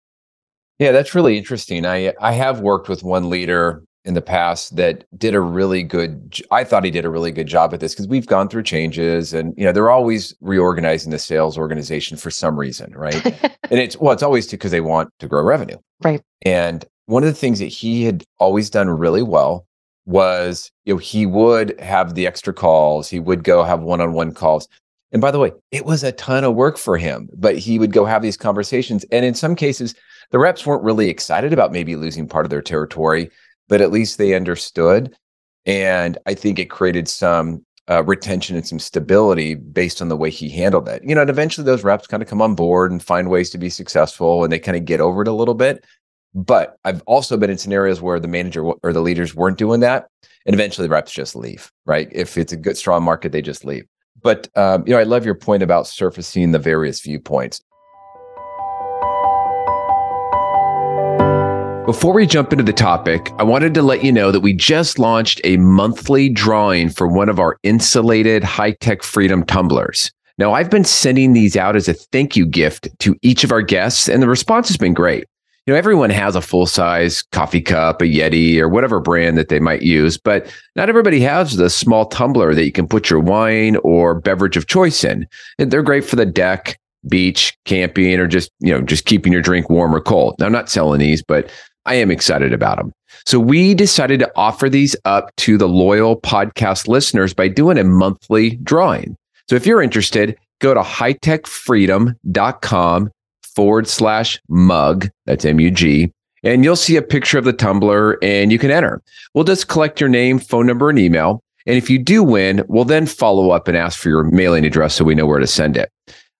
Yeah, 0.78 0.92
that's 0.92 1.14
really 1.14 1.36
interesting. 1.36 1.84
I 1.84 2.14
I 2.20 2.32
have 2.32 2.60
worked 2.60 2.88
with 2.88 3.02
one 3.02 3.30
leader 3.30 3.82
in 4.04 4.14
the 4.14 4.22
past 4.22 4.76
that 4.76 5.04
did 5.18 5.34
a 5.34 5.40
really 5.40 5.82
good 5.82 6.40
I 6.50 6.64
thought 6.64 6.84
he 6.84 6.90
did 6.90 7.04
a 7.04 7.10
really 7.10 7.32
good 7.32 7.48
job 7.48 7.74
at 7.74 7.80
this 7.80 7.94
because 7.94 8.06
we've 8.06 8.26
gone 8.26 8.48
through 8.48 8.62
changes 8.62 9.34
and 9.34 9.52
you 9.56 9.64
know 9.64 9.72
they're 9.72 9.90
always 9.90 10.34
reorganizing 10.40 11.10
the 11.10 11.18
sales 11.18 11.58
organization 11.58 12.16
for 12.16 12.30
some 12.30 12.58
reason, 12.58 12.92
right? 12.94 13.26
and 13.70 13.80
it's 13.80 13.96
well 13.96 14.12
it's 14.12 14.22
always 14.22 14.46
because 14.46 14.70
they 14.70 14.80
want 14.80 15.10
to 15.18 15.26
grow 15.26 15.42
revenue. 15.42 15.76
Right. 16.00 16.22
And 16.42 16.84
one 17.08 17.22
of 17.22 17.28
the 17.28 17.34
things 17.34 17.58
that 17.58 17.66
he 17.66 18.04
had 18.04 18.22
always 18.38 18.68
done 18.68 18.90
really 18.90 19.22
well 19.22 19.66
was 20.04 20.70
you 20.84 20.94
know 20.94 20.98
he 20.98 21.24
would 21.24 21.78
have 21.80 22.14
the 22.14 22.26
extra 22.26 22.52
calls 22.52 23.08
he 23.08 23.18
would 23.18 23.44
go 23.44 23.62
have 23.62 23.80
one-on-one 23.80 24.32
calls. 24.32 24.68
And 25.10 25.22
by 25.22 25.30
the 25.30 25.38
way 25.38 25.52
it 25.70 25.86
was 25.86 26.04
a 26.04 26.12
ton 26.12 26.44
of 26.44 26.54
work 26.54 26.76
for 26.76 26.98
him 26.98 27.28
but 27.34 27.56
he 27.56 27.78
would 27.78 27.92
go 27.92 28.04
have 28.04 28.20
these 28.20 28.36
conversations 28.36 29.04
and 29.10 29.24
in 29.24 29.34
some 29.34 29.56
cases 29.56 29.94
the 30.30 30.38
reps 30.38 30.66
weren't 30.66 30.82
really 30.82 31.08
excited 31.08 31.52
about 31.54 31.72
maybe 31.72 31.96
losing 31.96 32.28
part 32.28 32.44
of 32.44 32.50
their 32.50 32.62
territory 32.62 33.30
but 33.68 33.80
at 33.80 33.90
least 33.90 34.18
they 34.18 34.34
understood. 34.34 35.14
And 35.64 36.18
i 36.26 36.34
think 36.34 36.58
it 36.58 36.70
created 36.70 37.08
some 37.08 37.64
uh, 37.90 38.04
retention 38.04 38.54
and 38.54 38.66
some 38.66 38.78
stability 38.78 39.54
based 39.54 40.02
on 40.02 40.08
the 40.08 40.16
way 40.16 40.28
he 40.28 40.50
handled 40.50 40.84
that. 40.84 41.02
You 41.04 41.14
know 41.14 41.22
and 41.22 41.30
eventually 41.30 41.64
those 41.64 41.84
reps 41.84 42.06
kind 42.06 42.22
of 42.22 42.28
come 42.28 42.42
on 42.42 42.54
board 42.54 42.92
and 42.92 43.02
find 43.02 43.30
ways 43.30 43.48
to 43.50 43.58
be 43.58 43.70
successful 43.70 44.44
and 44.44 44.52
they 44.52 44.58
kind 44.58 44.76
of 44.76 44.84
get 44.84 45.00
over 45.00 45.22
it 45.22 45.28
a 45.28 45.32
little 45.32 45.54
bit 45.54 45.86
but 46.34 46.76
I've 46.84 47.02
also 47.06 47.36
been 47.36 47.50
in 47.50 47.58
scenarios 47.58 48.00
where 48.00 48.20
the 48.20 48.28
manager 48.28 48.62
or 48.62 48.92
the 48.92 49.00
leaders 49.00 49.34
weren't 49.34 49.58
doing 49.58 49.80
that, 49.80 50.08
and 50.46 50.54
eventually 50.54 50.88
reps 50.88 51.12
just 51.12 51.34
leave. 51.34 51.72
Right? 51.86 52.08
If 52.12 52.36
it's 52.36 52.52
a 52.52 52.56
good 52.56 52.76
strong 52.76 53.02
market, 53.02 53.32
they 53.32 53.42
just 53.42 53.64
leave. 53.64 53.84
But 54.22 54.48
um, 54.56 54.84
you 54.86 54.92
know, 54.92 55.00
I 55.00 55.04
love 55.04 55.24
your 55.24 55.34
point 55.34 55.62
about 55.62 55.86
surfacing 55.86 56.52
the 56.52 56.58
various 56.58 57.00
viewpoints. 57.00 57.60
Before 61.86 62.12
we 62.12 62.26
jump 62.26 62.52
into 62.52 62.64
the 62.64 62.74
topic, 62.74 63.32
I 63.38 63.44
wanted 63.44 63.72
to 63.72 63.82
let 63.82 64.04
you 64.04 64.12
know 64.12 64.30
that 64.30 64.40
we 64.40 64.52
just 64.52 64.98
launched 64.98 65.40
a 65.42 65.56
monthly 65.56 66.28
drawing 66.28 66.90
for 66.90 67.08
one 67.08 67.30
of 67.30 67.38
our 67.38 67.56
insulated 67.62 68.44
high 68.44 68.72
tech 68.72 69.02
freedom 69.02 69.42
tumblers. 69.42 70.12
Now, 70.36 70.52
I've 70.52 70.68
been 70.68 70.84
sending 70.84 71.32
these 71.32 71.56
out 71.56 71.76
as 71.76 71.88
a 71.88 71.94
thank 71.94 72.36
you 72.36 72.44
gift 72.44 72.88
to 72.98 73.16
each 73.22 73.42
of 73.42 73.50
our 73.50 73.62
guests, 73.62 74.06
and 74.06 74.22
the 74.22 74.28
response 74.28 74.68
has 74.68 74.76
been 74.76 74.92
great 74.92 75.24
you 75.68 75.74
know, 75.74 75.78
everyone 75.78 76.08
has 76.08 76.34
a 76.34 76.40
full 76.40 76.64
size 76.64 77.20
coffee 77.20 77.60
cup, 77.60 78.00
a 78.00 78.06
Yeti, 78.06 78.58
or 78.58 78.70
whatever 78.70 79.00
brand 79.00 79.36
that 79.36 79.50
they 79.50 79.60
might 79.60 79.82
use, 79.82 80.16
but 80.16 80.50
not 80.76 80.88
everybody 80.88 81.20
has 81.20 81.58
the 81.58 81.68
small 81.68 82.06
tumbler 82.06 82.54
that 82.54 82.64
you 82.64 82.72
can 82.72 82.88
put 82.88 83.10
your 83.10 83.20
wine 83.20 83.76
or 83.84 84.18
beverage 84.18 84.56
of 84.56 84.66
choice 84.66 85.04
in. 85.04 85.26
And 85.58 85.70
they're 85.70 85.82
great 85.82 86.06
for 86.06 86.16
the 86.16 86.24
deck, 86.24 86.78
beach, 87.06 87.54
camping, 87.66 88.18
or 88.18 88.26
just, 88.26 88.50
you 88.60 88.72
know, 88.72 88.80
just 88.80 89.04
keeping 89.04 89.30
your 89.30 89.42
drink 89.42 89.68
warm 89.68 89.94
or 89.94 90.00
cold. 90.00 90.36
Now, 90.38 90.46
I'm 90.46 90.52
not 90.52 90.70
selling 90.70 91.00
these, 91.00 91.22
but 91.22 91.50
I 91.84 91.96
am 91.96 92.10
excited 92.10 92.54
about 92.54 92.78
them. 92.78 92.90
So 93.26 93.38
we 93.38 93.74
decided 93.74 94.20
to 94.20 94.32
offer 94.36 94.70
these 94.70 94.96
up 95.04 95.36
to 95.36 95.58
the 95.58 95.68
loyal 95.68 96.18
podcast 96.18 96.88
listeners 96.88 97.34
by 97.34 97.48
doing 97.48 97.76
a 97.76 97.84
monthly 97.84 98.56
drawing. 98.62 99.18
So 99.50 99.56
if 99.56 99.66
you're 99.66 99.82
interested, 99.82 100.34
go 100.62 100.72
to 100.72 100.80
hightechfreedom.com 100.80 103.10
forward 103.58 103.88
slash 103.88 104.40
mug. 104.48 105.08
That's 105.26 105.44
M 105.44 105.58
U 105.58 105.72
G. 105.72 106.12
And 106.44 106.62
you'll 106.62 106.76
see 106.76 106.94
a 106.94 107.02
picture 107.02 107.38
of 107.38 107.44
the 107.44 107.52
tumbler 107.52 108.16
and 108.22 108.52
you 108.52 108.58
can 108.60 108.70
enter. 108.70 109.02
We'll 109.34 109.42
just 109.42 109.66
collect 109.66 110.00
your 110.00 110.08
name, 110.08 110.38
phone 110.38 110.64
number, 110.64 110.88
and 110.88 110.96
email. 110.96 111.42
And 111.66 111.76
if 111.76 111.90
you 111.90 111.98
do 111.98 112.22
win, 112.22 112.64
we'll 112.68 112.84
then 112.84 113.04
follow 113.04 113.50
up 113.50 113.66
and 113.66 113.76
ask 113.76 113.98
for 113.98 114.10
your 114.10 114.22
mailing 114.22 114.64
address 114.64 114.94
so 114.94 115.04
we 115.04 115.16
know 115.16 115.26
where 115.26 115.40
to 115.40 115.46
send 115.48 115.76
it. 115.76 115.90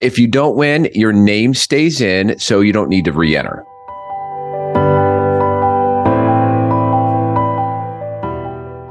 If 0.00 0.16
you 0.16 0.28
don't 0.28 0.54
win, 0.54 0.88
your 0.94 1.12
name 1.12 1.54
stays 1.54 2.00
in, 2.00 2.38
so 2.38 2.60
you 2.60 2.72
don't 2.72 2.88
need 2.88 3.04
to 3.06 3.12
re 3.12 3.36
enter. 3.36 3.64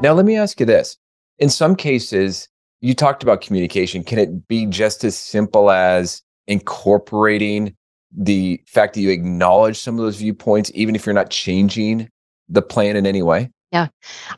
Now, 0.02 0.12
let 0.12 0.26
me 0.26 0.36
ask 0.36 0.60
you 0.60 0.66
this. 0.66 0.98
In 1.40 1.50
some 1.50 1.78
cases, 1.78 2.50
you 2.82 2.94
talked 2.94 3.24
about 3.24 3.40
communication. 3.40 4.04
Can 4.04 4.20
it 4.20 4.50
be 4.50 4.66
just 4.66 5.06
as 5.06 5.18
simple 5.18 5.72
as 5.72 6.22
incorporating 6.48 7.74
the 8.16 8.62
fact 8.68 8.94
that 8.94 9.02
you 9.02 9.10
acknowledge 9.10 9.80
some 9.80 9.96
of 9.96 10.02
those 10.02 10.18
viewpoints, 10.18 10.72
even 10.74 10.96
if 10.96 11.06
you're 11.06 11.16
not 11.16 11.30
changing 11.30 12.10
the 12.50 12.62
plan 12.62 12.96
in 12.96 13.06
any 13.06 13.22
way? 13.22 13.52
Yeah. 13.72 13.88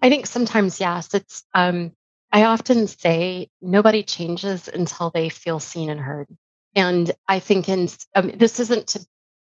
I 0.02 0.10
think 0.10 0.26
sometimes, 0.26 0.80
yes. 0.80 1.14
It's, 1.14 1.44
um, 1.54 1.92
I 2.32 2.44
often 2.44 2.88
say 2.88 3.50
nobody 3.62 4.04
changes 4.04 4.68
until 4.68 5.10
they 5.10 5.30
feel 5.30 5.60
seen 5.60 5.90
and 5.90 6.00
heard. 6.00 6.28
And 6.76 7.12
I 7.28 7.40
think 7.40 7.68
in 7.68 7.90
um, 8.16 8.32
this 8.36 8.60
isn't 8.60 8.88
to 8.90 9.06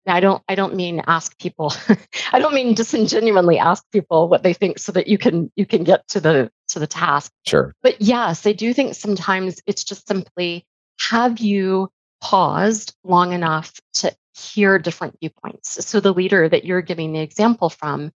I 0.07 0.19
don't 0.19 0.41
I 0.47 0.55
don't 0.55 0.75
mean 0.75 1.01
ask 1.05 1.37
people. 1.37 1.73
I 2.33 2.39
don't 2.39 2.53
mean 2.53 2.73
disingenuously 2.73 3.59
ask 3.59 3.83
people 3.91 4.29
what 4.29 4.41
they 4.41 4.53
think 4.53 4.79
so 4.79 4.91
that 4.93 5.07
you 5.07 5.17
can 5.17 5.51
you 5.55 5.65
can 5.65 5.83
get 5.83 6.07
to 6.09 6.19
the 6.19 6.51
to 6.69 6.79
the 6.79 6.87
task. 6.87 7.31
Sure. 7.45 7.75
But 7.83 8.01
yes, 8.01 8.47
I 8.47 8.53
do 8.53 8.73
think 8.73 8.95
sometimes 8.95 9.61
it's 9.67 9.83
just 9.83 10.07
simply 10.07 10.65
have 10.99 11.39
you 11.39 11.91
paused 12.21 12.95
long 13.03 13.33
enough 13.33 13.73
to 13.93 14.15
hear 14.37 14.79
different 14.79 15.19
viewpoints. 15.19 15.85
So 15.85 15.99
the 15.99 16.13
leader 16.13 16.47
that 16.47 16.65
you're 16.65 16.81
giving 16.81 17.13
the 17.13 17.19
example 17.19 17.69
from, 17.69 18.11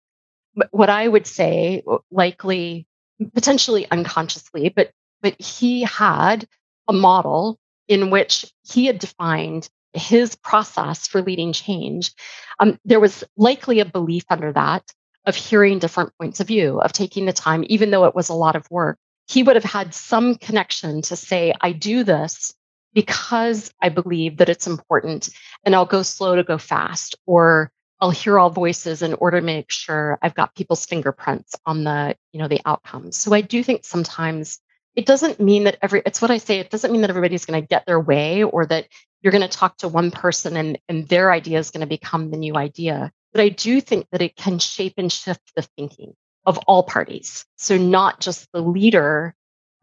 what 0.71 0.89
I 0.89 1.07
would 1.07 1.25
say 1.25 1.83
likely 2.11 2.85
potentially 3.33 3.89
unconsciously, 3.89 4.69
but 4.69 4.91
but 5.21 5.39
he 5.41 5.83
had 5.83 6.45
a 6.87 6.93
model 6.93 7.57
in 7.87 8.09
which 8.09 8.45
he 8.63 8.85
had 8.85 8.99
defined 8.99 9.69
his 9.93 10.35
process 10.35 11.07
for 11.07 11.21
leading 11.21 11.53
change, 11.53 12.11
um, 12.59 12.77
there 12.83 12.99
was 12.99 13.23
likely 13.37 13.79
a 13.79 13.85
belief 13.85 14.25
under 14.29 14.51
that 14.51 14.83
of 15.25 15.35
hearing 15.35 15.79
different 15.79 16.11
points 16.19 16.39
of 16.39 16.47
view, 16.47 16.81
of 16.81 16.91
taking 16.91 17.25
the 17.25 17.33
time, 17.33 17.63
even 17.67 17.91
though 17.91 18.05
it 18.05 18.15
was 18.15 18.29
a 18.29 18.33
lot 18.33 18.55
of 18.55 18.69
work. 18.69 18.97
He 19.27 19.43
would 19.43 19.55
have 19.55 19.63
had 19.63 19.93
some 19.93 20.35
connection 20.35 21.01
to 21.03 21.15
say, 21.15 21.53
I 21.61 21.71
do 21.71 22.03
this 22.03 22.53
because 22.93 23.73
I 23.81 23.89
believe 23.89 24.37
that 24.37 24.49
it's 24.49 24.67
important 24.67 25.29
and 25.63 25.75
I'll 25.75 25.85
go 25.85 26.03
slow 26.03 26.35
to 26.35 26.43
go 26.43 26.57
fast, 26.57 27.15
or 27.25 27.71
I'll 27.99 28.11
hear 28.11 28.37
all 28.37 28.49
voices 28.49 29.01
in 29.01 29.13
order 29.15 29.39
to 29.39 29.45
make 29.45 29.71
sure 29.71 30.19
I've 30.21 30.35
got 30.35 30.55
people's 30.55 30.85
fingerprints 30.85 31.55
on 31.65 31.83
the, 31.83 32.15
you 32.33 32.39
know, 32.39 32.47
the 32.47 32.61
outcomes. 32.65 33.17
So 33.17 33.33
I 33.33 33.41
do 33.41 33.63
think 33.63 33.85
sometimes 33.85 34.59
it 34.95 35.05
doesn't 35.05 35.39
mean 35.39 35.63
that 35.63 35.77
every 35.81 36.01
it's 36.05 36.21
what 36.21 36.31
I 36.31 36.37
say, 36.37 36.59
it 36.59 36.69
doesn't 36.69 36.91
mean 36.91 37.01
that 37.01 37.09
everybody's 37.09 37.45
going 37.45 37.61
to 37.61 37.67
get 37.67 37.85
their 37.85 37.99
way 37.99 38.43
or 38.43 38.65
that 38.65 38.87
you're 39.21 39.31
going 39.31 39.41
to 39.41 39.47
talk 39.47 39.77
to 39.77 39.87
one 39.87 40.11
person 40.11 40.57
and, 40.57 40.77
and 40.89 41.07
their 41.07 41.31
idea 41.31 41.59
is 41.59 41.71
going 41.71 41.81
to 41.81 41.87
become 41.87 42.29
the 42.29 42.37
new 42.37 42.57
idea. 42.57 43.11
But 43.31 43.41
I 43.41 43.49
do 43.49 43.81
think 43.81 44.07
that 44.11 44.21
it 44.21 44.35
can 44.35 44.59
shape 44.59 44.95
and 44.97 45.11
shift 45.11 45.53
the 45.55 45.63
thinking 45.77 46.13
of 46.45 46.57
all 46.67 46.83
parties. 46.83 47.45
So 47.55 47.77
not 47.77 48.19
just 48.19 48.47
the 48.51 48.61
leader 48.61 49.33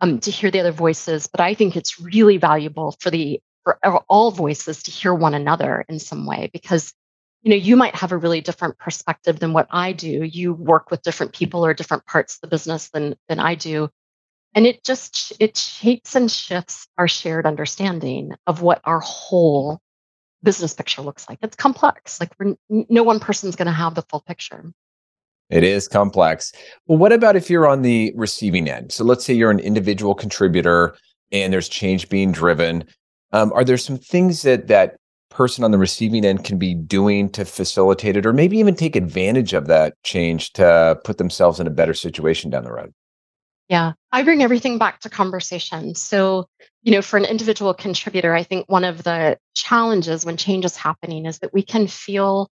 um, 0.01 0.19
to 0.21 0.31
hear 0.31 0.51
the 0.51 0.61
other 0.61 0.73
voices, 0.73 1.27
but 1.27 1.41
I 1.41 1.55
think 1.55 1.77
it's 1.77 2.01
really 2.01 2.37
valuable 2.39 2.97
for 3.01 3.11
the 3.11 3.41
for 3.65 3.79
all 4.09 4.31
voices 4.31 4.85
to 4.85 4.91
hear 4.91 5.15
one 5.15 5.35
another 5.35 5.85
in 5.89 5.99
some 5.99 6.25
way 6.25 6.49
because 6.53 6.95
you 7.43 7.51
know 7.51 7.57
you 7.57 7.77
might 7.77 7.95
have 7.95 8.13
a 8.13 8.17
really 8.17 8.41
different 8.41 8.79
perspective 8.79 9.39
than 9.39 9.53
what 9.53 9.69
I 9.71 9.93
do. 9.93 10.25
You 10.25 10.55
work 10.55 10.91
with 10.91 11.03
different 11.03 11.33
people 11.33 11.65
or 11.65 11.75
different 11.75 12.07
parts 12.07 12.37
of 12.37 12.41
the 12.43 12.49
business 12.49 12.89
than 12.91 13.17
than 13.29 13.39
I 13.39 13.55
do. 13.55 13.91
And 14.55 14.67
it 14.67 14.83
just 14.83 15.33
it 15.39 15.57
shapes 15.57 16.17
and 16.17 16.31
shifts 16.31 16.89
our 16.99 17.07
shared 17.07 17.47
understanding 17.47 18.33
of 18.47 18.63
what 18.63 18.81
our 18.85 19.01
whole 19.01 19.81
business 20.43 20.75
picture 20.75 21.03
looks 21.03 21.29
like. 21.29 21.39
It's 21.43 21.57
complex. 21.57 22.19
Like 22.19 22.33
no 22.69 23.03
one 23.03 23.21
person's 23.21 23.57
going 23.57 23.67
to 23.67 23.73
have 23.73 23.95
the 23.95 24.03
full 24.03 24.21
picture 24.21 24.73
it 25.51 25.65
is 25.65 25.89
complex 25.89 26.53
well 26.87 26.99
what 26.99 27.13
about 27.13 27.37
if 27.37 27.51
you're 27.51 27.69
on 27.69 27.83
the 27.83 28.13
receiving 28.17 28.69
end 28.69 28.93
so 28.93 29.05
let's 29.05 29.25
say 29.25 29.35
you're 29.35 29.51
an 29.51 29.61
individual 29.61 30.15
contributor 30.15 30.97
and 31.33 31.53
there's 31.53 31.69
change 31.69 32.09
being 32.09 32.33
driven 32.33 32.85
um, 33.33 33.53
are 33.53 33.65
there 33.65 33.79
some 33.79 33.97
things 33.97 34.43
that 34.43 34.67
that 34.69 34.97
person 35.31 35.63
on 35.63 35.71
the 35.71 35.79
receiving 35.79 36.25
end 36.25 36.45
can 36.45 36.59
be 36.59 36.75
doing 36.75 37.31
to 37.31 37.45
facilitate 37.45 38.17
it 38.17 38.27
or 38.27 38.33
maybe 38.33 38.59
even 38.59 38.75
take 38.75 38.97
advantage 38.97 39.53
of 39.53 39.69
that 39.69 39.95
change 40.03 40.53
to 40.53 40.99
put 41.05 41.19
themselves 41.19 41.61
in 41.61 41.67
a 41.67 41.71
better 41.71 41.95
situation 41.95 42.51
down 42.51 42.65
the 42.65 42.73
road 42.73 42.93
yeah, 43.71 43.93
I 44.11 44.25
bring 44.25 44.43
everything 44.43 44.79
back 44.79 44.99
to 45.01 45.09
conversation. 45.09 45.95
So, 45.95 46.49
you 46.83 46.91
know, 46.91 47.03
for 47.03 47.19
an 47.19 47.25
individual 47.25 47.73
contributor, 47.73 48.35
I 48.35 48.43
think 48.43 48.69
one 48.69 48.83
of 48.83 49.05
the 49.05 49.39
challenges 49.55 50.27
when 50.27 50.37
change 50.37 50.65
is 50.65 50.77
happening 50.77 51.25
is 51.25 51.39
that 51.39 51.55
we 51.55 51.63
can 51.63 51.87
feel 51.87 52.51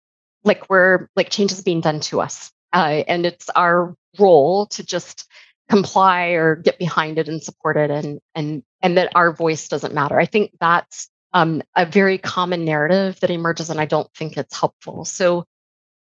like 0.46 0.70
we're 0.70 1.10
like 1.18 1.30
change 1.30 1.52
is 1.52 1.62
being 1.62 1.82
done 1.82 2.00
to 2.00 2.22
us. 2.22 2.50
Uh, 2.74 3.04
and 3.08 3.26
it's 3.26 3.50
our 3.50 3.96
role 4.20 4.68
to 4.68 4.84
just 4.84 5.28
comply 5.70 6.30
or 6.30 6.56
get 6.56 6.78
behind 6.80 7.18
it 7.18 7.30
and 7.30 7.42
support 7.42 7.78
it 7.78 7.90
and 7.90 8.20
and 8.36 8.62
and 8.82 8.98
that 8.98 9.12
our 9.16 9.32
voice 9.32 9.68
doesn't 9.68 9.94
matter. 9.94 10.20
I 10.20 10.26
think 10.26 10.52
that's 10.60 11.10
um, 11.34 11.62
a 11.76 11.86
very 11.86 12.18
common 12.18 12.66
narrative 12.66 13.20
that 13.22 13.30
emerges, 13.30 13.70
and 13.70 13.80
I 13.80 13.86
don't 13.86 14.12
think 14.14 14.38
it's 14.38 14.60
helpful. 14.60 15.06
So 15.06 15.46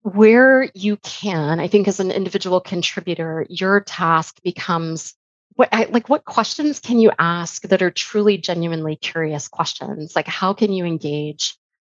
where 0.02 0.70
you 0.74 0.98
can, 0.98 1.58
I 1.58 1.66
think 1.66 1.88
as 1.88 1.98
an 1.98 2.12
individual 2.12 2.60
contributor, 2.60 3.44
your 3.50 3.80
task 3.80 4.40
becomes 4.44 5.14
what 5.54 5.72
like 5.90 6.08
what 6.08 6.24
questions 6.24 6.80
can 6.80 7.00
you 7.00 7.10
ask 7.18 7.62
that 7.62 7.82
are 7.82 7.90
truly 7.90 8.38
genuinely 8.38 8.94
curious 8.94 9.48
questions? 9.48 10.14
Like 10.14 10.28
how 10.28 10.52
can 10.52 10.72
you 10.72 10.84
engage 10.84 11.56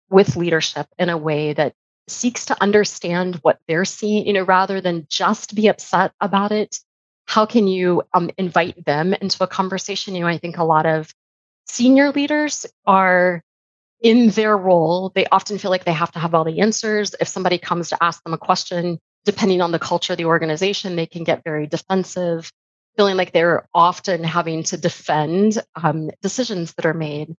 with 0.10 0.38
leadership 0.38 0.88
in 0.98 1.10
a 1.10 1.18
way 1.18 1.54
that 1.54 1.74
seeks 2.08 2.46
to 2.46 2.62
understand 2.62 3.36
what 3.38 3.60
they're 3.68 3.86
seeing, 3.86 4.28
you 4.28 4.34
know, 4.34 4.44
rather 4.44 4.82
than 4.82 5.08
just 5.10 5.56
be 5.56 5.68
upset 5.68 6.14
about 6.22 6.52
it? 6.52 6.80
How 7.26 7.46
can 7.46 7.68
you 7.68 8.04
um, 8.14 8.32
invite 8.38 8.86
them 8.86 9.14
into 9.14 9.44
a 9.44 9.48
conversation? 9.48 10.16
You 10.16 10.22
know, 10.22 10.28
I 10.28 10.38
think 10.38 10.58
a 10.58 10.64
lot 10.64 10.86
of 10.86 11.14
senior 11.68 12.12
leaders 12.12 12.66
are 12.86 13.44
in 14.02 14.30
their 14.30 14.56
role, 14.56 15.12
they 15.16 15.26
often 15.28 15.58
feel 15.58 15.72
like 15.72 15.86
they 15.86 15.94
have 15.94 16.12
to 16.12 16.20
have 16.20 16.34
all 16.34 16.44
the 16.44 16.62
answers. 16.62 17.16
If 17.20 17.28
somebody 17.28 17.58
comes 17.58 17.90
to 17.90 18.04
ask 18.04 18.24
them 18.24 18.34
a 18.34 18.38
question, 18.38 19.00
depending 19.26 19.62
on 19.62 19.72
the 19.72 19.80
culture 19.80 20.14
of 20.14 20.18
the 20.18 20.26
organization, 20.26 20.96
they 20.96 21.08
can 21.08 21.24
get 21.24 21.44
very 21.44 21.68
defensive, 21.68 22.52
feeling 22.96 23.18
like 23.18 23.34
they're 23.34 23.68
often 23.74 24.24
having 24.24 24.64
to 24.64 24.78
defend 24.78 25.62
um, 25.76 26.12
decisions 26.22 26.74
that 26.76 26.86
are 26.86 26.94
made. 26.94 27.36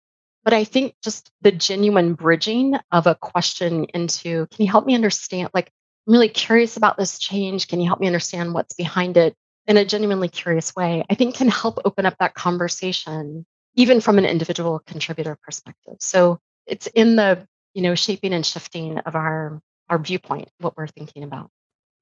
But 0.49 0.55
I 0.55 0.65
think 0.65 0.95
just 1.05 1.31
the 1.43 1.53
genuine 1.53 2.15
bridging 2.15 2.75
of 2.91 3.07
a 3.07 3.15
question 3.15 3.85
into, 3.93 4.47
can 4.47 4.65
you 4.65 4.71
help 4.71 4.87
me 4.87 4.95
understand? 4.95 5.51
Like, 5.53 5.71
I'm 6.07 6.15
really 6.15 6.31
curious 6.31 6.79
about 6.79 6.97
this 6.97 7.19
change. 7.19 7.69
Can 7.69 7.81
you 7.81 7.87
help 7.87 8.01
me 8.01 8.07
understand 8.07 8.55
what's 8.55 8.73
behind 8.73 9.19
it 9.19 9.37
in 9.67 9.77
a 9.77 9.85
genuinely 9.85 10.31
curious 10.31 10.75
way? 10.75 11.05
I 11.11 11.17
think 11.17 11.35
can 11.35 11.49
help 11.49 11.81
open 11.85 12.07
up 12.07 12.17
that 12.19 12.33
conversation, 12.33 13.45
even 13.75 14.01
from 14.01 14.17
an 14.17 14.25
individual 14.25 14.81
contributor 14.87 15.37
perspective. 15.43 15.97
So 16.01 16.39
it's 16.67 16.87
in 16.87 17.17
the 17.17 17.47
you 17.75 17.83
know 17.83 17.95
shaping 17.95 18.33
and 18.33 18.47
shifting 18.47 18.97
of 19.01 19.17
our 19.17 19.61
our 19.91 19.99
viewpoint 19.99 20.49
what 20.61 20.79
we're 20.79 20.87
thinking 20.87 21.25
about 21.25 21.51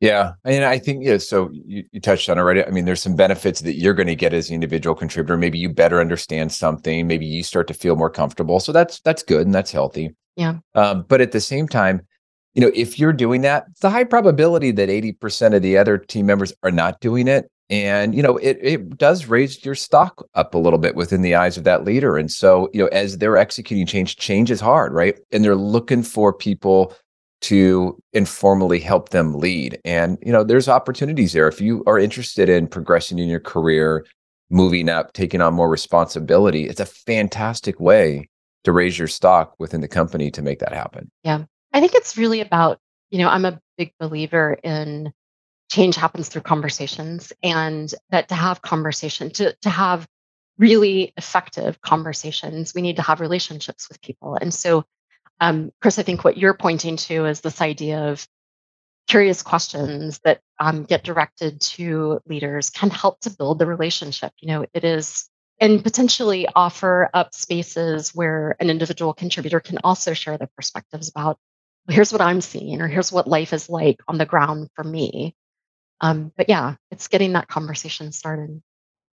yeah 0.01 0.33
and 0.45 0.65
i 0.65 0.79
think 0.79 1.05
yeah 1.05 1.17
so 1.17 1.49
you, 1.53 1.85
you 1.93 2.01
touched 2.01 2.29
on 2.29 2.39
it 2.39 2.43
right? 2.43 2.67
I 2.67 2.71
mean 2.71 2.85
there's 2.85 3.03
some 3.03 3.17
benefits 3.17 3.61
that 3.61 3.75
you're 3.75 3.95
going 3.95 4.07
to 4.07 4.17
get 4.17 4.33
as 4.33 4.49
an 4.49 4.55
individual 4.55 4.95
contributor. 4.95 5.37
Maybe 5.37 5.59
you 5.59 5.69
better 5.69 6.01
understand 6.01 6.53
something. 6.53 7.07
Maybe 7.07 7.27
you 7.27 7.43
start 7.43 7.67
to 7.69 7.75
feel 7.75 7.97
more 7.97 8.11
comfortable. 8.11 8.61
So 8.61 8.73
that's 8.73 9.01
that's 9.01 9.23
good 9.23 9.47
and 9.47 9.55
that's 9.55 9.73
healthy. 9.73 10.15
Yeah. 10.37 10.59
Um, 10.75 11.05
but 11.09 11.21
at 11.21 11.33
the 11.33 11.41
same 11.41 11.69
time 11.69 12.07
you 12.55 12.63
know 12.63 12.71
if 12.75 12.99
you're 12.99 13.13
doing 13.13 13.43
that 13.43 13.65
it's 13.71 13.85
a 13.85 13.91
high 13.91 14.05
probability 14.05 14.71
that 14.73 14.89
80% 14.89 15.55
of 15.55 15.63
the 15.63 15.77
other 15.77 15.99
team 15.99 16.27
members 16.27 16.53
are 16.63 16.71
not 16.71 17.01
doing 17.01 17.29
it. 17.29 17.51
And 17.69 18.15
you 18.15 18.23
know 18.23 18.37
it 18.37 18.59
it 18.63 18.97
does 18.97 19.27
raise 19.27 19.65
your 19.65 19.75
stock 19.75 20.25
up 20.35 20.55
a 20.55 20.59
little 20.59 20.79
bit 20.79 20.95
within 20.95 21.23
the 21.23 21.35
eyes 21.35 21.57
of 21.57 21.65
that 21.65 21.85
leader. 21.85 22.17
And 22.17 22.31
so 22.31 22.69
you 22.73 22.83
know 22.83 22.89
as 22.89 23.19
they're 23.19 23.37
executing 23.37 23.87
change 23.87 24.17
change 24.17 24.51
is 24.51 24.61
hard 24.61 24.93
right? 24.93 25.19
And 25.33 25.45
they're 25.45 25.57
looking 25.57 26.03
for 26.03 26.33
people 26.33 26.95
to 27.43 28.01
informally 28.13 28.81
help 28.81 29.11
them 29.11 29.35
lead. 29.35 29.79
And 29.85 30.19
you 30.23 30.33
know 30.33 30.45
there's 30.45 30.69
opportunities 30.69 31.33
there. 31.33 31.49
If 31.49 31.61
you 31.61 31.83
are 31.87 31.99
interested 31.99 32.49
in 32.49 32.67
progressing 32.67 33.19
in 33.19 33.29
your 33.29 33.41
career 33.41 34.07
moving 34.49 34.89
up 34.89 35.13
taking 35.13 35.41
on 35.41 35.53
more 35.53 35.69
responsibility 35.69 36.69
it's 36.69 36.79
a 36.79 36.87
fantastic 36.87 37.81
way 37.81 38.29
to 38.63 38.71
raise 38.71 38.97
your 38.97 39.09
stock 39.09 39.57
within 39.59 39.81
the 39.81 39.89
company 39.89 40.31
to 40.31 40.41
make 40.41 40.61
that 40.61 40.73
happen. 40.73 41.11
Yeah. 41.25 41.47
I 41.73 41.81
think 41.81 41.95
it's 41.95 42.17
really 42.17 42.41
about 42.41 42.79
you 43.11 43.19
know 43.19 43.29
i'm 43.29 43.45
a 43.45 43.61
big 43.77 43.93
believer 43.99 44.57
in 44.63 45.13
change 45.71 45.97
happens 45.97 46.29
through 46.29 46.43
conversations 46.43 47.33
and 47.43 47.93
that 48.11 48.29
to 48.29 48.35
have 48.35 48.63
conversation, 48.63 49.31
to, 49.31 49.55
to 49.63 49.71
have 49.71 50.07
really 50.59 51.13
effective 51.17 51.81
conversations, 51.83 52.75
we 52.75 52.83
need 52.83 52.97
to 52.97 53.03
have 53.03 53.21
relationships 53.21 53.89
with 53.89 54.01
people. 54.01 54.37
And 54.41 54.55
so, 54.55 54.85
um, 55.41 55.73
Chris, 55.81 55.99
I 55.99 56.03
think 56.03 56.25
what 56.25 56.39
you're 56.39 56.55
pointing 56.55 56.97
to 56.97 57.27
is 57.27 57.41
this 57.41 57.61
idea 57.61 58.11
of 58.11 58.27
curious 59.07 59.43
questions 59.43 60.19
that 60.25 60.41
um, 60.59 60.85
get 60.85 61.05
directed 61.05 61.61
to 61.61 62.21
leaders 62.27 62.71
can 62.71 62.91
help 62.91 63.21
to 63.21 63.31
build 63.31 63.59
the 63.59 63.67
relationship. 63.67 64.33
You 64.41 64.49
know, 64.49 64.67
it 64.73 64.85
is, 64.85 65.29
and 65.61 65.83
potentially 65.83 66.49
offer 66.55 67.09
up 67.15 67.35
spaces 67.35 68.15
where 68.15 68.57
an 68.61 68.71
individual 68.71 69.15
contributor 69.15 69.61
can 69.61 69.79
also 69.85 70.13
share 70.13 70.39
their 70.39 70.51
perspectives 70.57 71.09
about 71.09 71.39
here's 71.89 72.13
what 72.13 72.21
I'm 72.21 72.41
seeing, 72.41 72.81
or 72.81 72.89
here's 72.89 73.13
what 73.13 73.29
life 73.29 73.53
is 73.53 73.69
like 73.69 74.01
on 74.09 74.19
the 74.19 74.27
ground 74.27 74.71
for 74.75 74.85
me. 74.85 75.35
Um, 76.01 76.33
but 76.37 76.49
yeah, 76.49 76.75
it's 76.91 77.09
getting 77.09 77.35
that 77.35 77.49
conversation 77.49 78.13
started. 78.13 78.61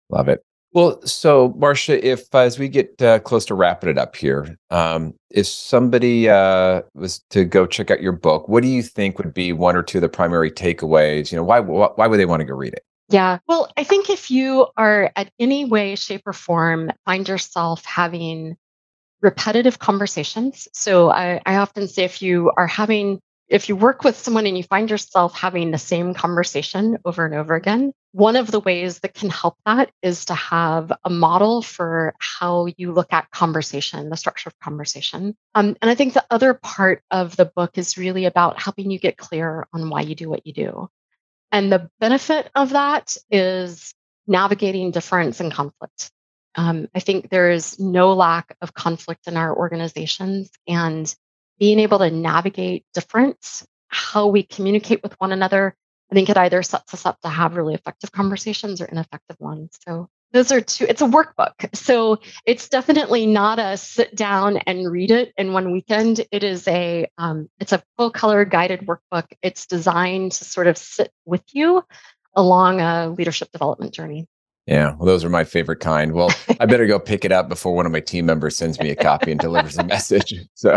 Love 0.08 0.28
it. 0.28 0.44
Well, 0.74 1.02
so 1.06 1.50
Marsha, 1.50 2.00
if 2.02 2.34
uh, 2.34 2.38
as 2.38 2.58
we 2.58 2.68
get 2.68 3.00
uh, 3.02 3.18
close 3.18 3.44
to 3.46 3.54
wrapping 3.54 3.90
it 3.90 3.98
up 3.98 4.16
here, 4.16 4.56
um, 4.70 5.14
if 5.30 5.46
somebody 5.46 6.30
uh, 6.30 6.82
was 6.94 7.22
to 7.30 7.44
go 7.44 7.66
check 7.66 7.90
out 7.90 8.00
your 8.00 8.12
book, 8.12 8.48
what 8.48 8.62
do 8.62 8.68
you 8.68 8.82
think 8.82 9.18
would 9.18 9.34
be 9.34 9.52
one 9.52 9.76
or 9.76 9.82
two 9.82 9.98
of 9.98 10.02
the 10.02 10.08
primary 10.08 10.50
takeaways? 10.50 11.30
You 11.30 11.36
know, 11.36 11.44
why 11.44 11.60
why 11.60 12.06
would 12.06 12.18
they 12.18 12.24
want 12.24 12.40
to 12.40 12.46
go 12.46 12.54
read 12.54 12.72
it? 12.72 12.84
Yeah, 13.10 13.38
well, 13.46 13.70
I 13.76 13.84
think 13.84 14.08
if 14.08 14.30
you 14.30 14.68
are 14.78 15.12
at 15.16 15.30
any 15.38 15.66
way, 15.66 15.94
shape, 15.96 16.22
or 16.24 16.32
form 16.32 16.90
find 17.04 17.28
yourself 17.28 17.84
having 17.84 18.56
repetitive 19.20 19.78
conversations, 19.78 20.68
so 20.72 21.10
I, 21.10 21.42
I 21.44 21.56
often 21.56 21.86
say 21.86 22.04
if 22.04 22.22
you 22.22 22.50
are 22.56 22.66
having 22.66 23.20
if 23.48 23.68
you 23.68 23.76
work 23.76 24.04
with 24.04 24.16
someone 24.16 24.46
and 24.46 24.56
you 24.56 24.64
find 24.64 24.88
yourself 24.88 25.36
having 25.36 25.70
the 25.70 25.78
same 25.78 26.14
conversation 26.14 26.96
over 27.04 27.26
and 27.26 27.34
over 27.34 27.54
again, 27.54 27.92
one 28.12 28.36
of 28.36 28.50
the 28.50 28.60
ways 28.60 29.00
that 29.00 29.14
can 29.14 29.30
help 29.30 29.56
that 29.64 29.90
is 30.02 30.26
to 30.26 30.34
have 30.34 30.92
a 31.02 31.10
model 31.10 31.62
for 31.62 32.14
how 32.18 32.66
you 32.76 32.92
look 32.92 33.12
at 33.12 33.30
conversation, 33.30 34.10
the 34.10 34.16
structure 34.16 34.48
of 34.48 34.58
conversation. 34.60 35.34
Um, 35.54 35.76
and 35.80 35.90
I 35.90 35.94
think 35.94 36.12
the 36.12 36.24
other 36.30 36.52
part 36.52 37.02
of 37.10 37.36
the 37.36 37.46
book 37.46 37.78
is 37.78 37.96
really 37.96 38.26
about 38.26 38.60
helping 38.60 38.90
you 38.90 38.98
get 38.98 39.16
clear 39.16 39.66
on 39.72 39.88
why 39.88 40.02
you 40.02 40.14
do 40.14 40.28
what 40.28 40.46
you 40.46 40.52
do. 40.52 40.88
And 41.50 41.72
the 41.72 41.90
benefit 42.00 42.50
of 42.54 42.70
that 42.70 43.16
is 43.30 43.94
navigating 44.26 44.90
difference 44.90 45.40
and 45.40 45.52
conflict. 45.52 46.10
Um, 46.54 46.88
I 46.94 47.00
think 47.00 47.30
there 47.30 47.50
is 47.50 47.78
no 47.80 48.12
lack 48.12 48.56
of 48.60 48.74
conflict 48.74 49.26
in 49.26 49.38
our 49.38 49.56
organizations. 49.56 50.50
And 50.68 51.14
being 51.58 51.78
able 51.78 51.98
to 51.98 52.10
navigate 52.10 52.84
difference, 52.92 53.66
how 53.88 54.26
we 54.26 54.42
communicate 54.42 55.02
with 55.02 55.14
one 55.18 55.32
another, 55.32 55.74
I 56.12 56.14
think 56.14 56.28
it 56.28 56.36
either 56.36 56.62
sets 56.62 56.92
us 56.92 57.06
up 57.06 57.18
to 57.22 57.28
have 57.30 57.56
really 57.56 57.72
effective 57.72 58.12
conversations 58.12 58.82
or 58.82 58.84
ineffective 58.84 59.36
ones. 59.40 59.78
So 59.88 60.10
those 60.32 60.52
are 60.52 60.60
two, 60.60 60.84
it's 60.86 61.00
a 61.00 61.06
workbook. 61.06 61.74
So 61.74 62.18
it's 62.44 62.68
definitely 62.68 63.24
not 63.24 63.58
a 63.58 63.78
sit 63.78 64.14
down 64.14 64.58
and 64.58 64.92
read 64.92 65.10
it 65.10 65.32
in 65.38 65.54
one 65.54 65.72
weekend. 65.72 66.20
It 66.30 66.44
is 66.44 66.68
a, 66.68 67.06
um, 67.16 67.48
it's 67.60 67.72
a 67.72 67.82
full 67.96 68.10
color 68.10 68.44
guided 68.44 68.80
workbook. 68.80 69.24
It's 69.40 69.66
designed 69.66 70.32
to 70.32 70.44
sort 70.44 70.66
of 70.66 70.76
sit 70.76 71.10
with 71.24 71.44
you 71.52 71.82
along 72.36 72.82
a 72.82 73.08
leadership 73.08 73.50
development 73.50 73.94
journey. 73.94 74.26
Yeah, 74.66 74.94
well, 74.94 75.06
those 75.06 75.24
are 75.24 75.28
my 75.28 75.42
favorite 75.42 75.80
kind. 75.80 76.12
Well, 76.12 76.30
I 76.60 76.66
better 76.66 76.86
go 76.86 77.00
pick 77.00 77.24
it 77.24 77.32
up 77.32 77.48
before 77.48 77.74
one 77.74 77.84
of 77.84 77.90
my 77.90 78.00
team 78.00 78.26
members 78.26 78.56
sends 78.56 78.78
me 78.78 78.90
a 78.90 78.96
copy 78.96 79.32
and 79.32 79.40
delivers 79.40 79.76
a 79.76 79.84
message. 79.84 80.34
So, 80.54 80.70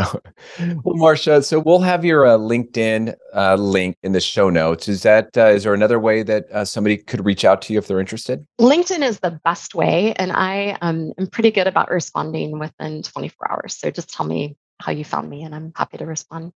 well, 0.83 0.95
Marsha, 0.95 1.45
so 1.45 1.59
we'll 1.59 1.81
have 1.81 2.03
your 2.03 2.25
uh, 2.25 2.37
LinkedIn 2.37 3.13
uh, 3.35 3.53
link 3.53 3.95
in 4.01 4.13
the 4.13 4.19
show 4.19 4.49
notes. 4.49 4.87
Is 4.87 5.03
that 5.03 5.37
uh, 5.37 5.47
is 5.47 5.63
there 5.63 5.75
another 5.75 5.99
way 5.99 6.23
that 6.23 6.51
uh, 6.51 6.65
somebody 6.65 6.97
could 6.97 7.23
reach 7.23 7.45
out 7.45 7.61
to 7.63 7.73
you 7.73 7.77
if 7.77 7.85
they're 7.85 7.99
interested? 7.99 8.47
LinkedIn 8.59 9.03
is 9.03 9.19
the 9.19 9.39
best 9.43 9.75
way, 9.75 10.13
and 10.13 10.31
I 10.31 10.75
um, 10.81 11.13
am 11.19 11.27
pretty 11.27 11.51
good 11.51 11.67
about 11.67 11.91
responding 11.91 12.57
within 12.57 13.03
24 13.03 13.51
hours. 13.51 13.75
So 13.75 13.91
just 13.91 14.11
tell 14.11 14.25
me 14.25 14.57
how 14.79 14.91
you 14.91 15.05
found 15.05 15.29
me, 15.29 15.43
and 15.43 15.53
I'm 15.53 15.71
happy 15.75 15.97
to 15.97 16.05
respond. 16.07 16.51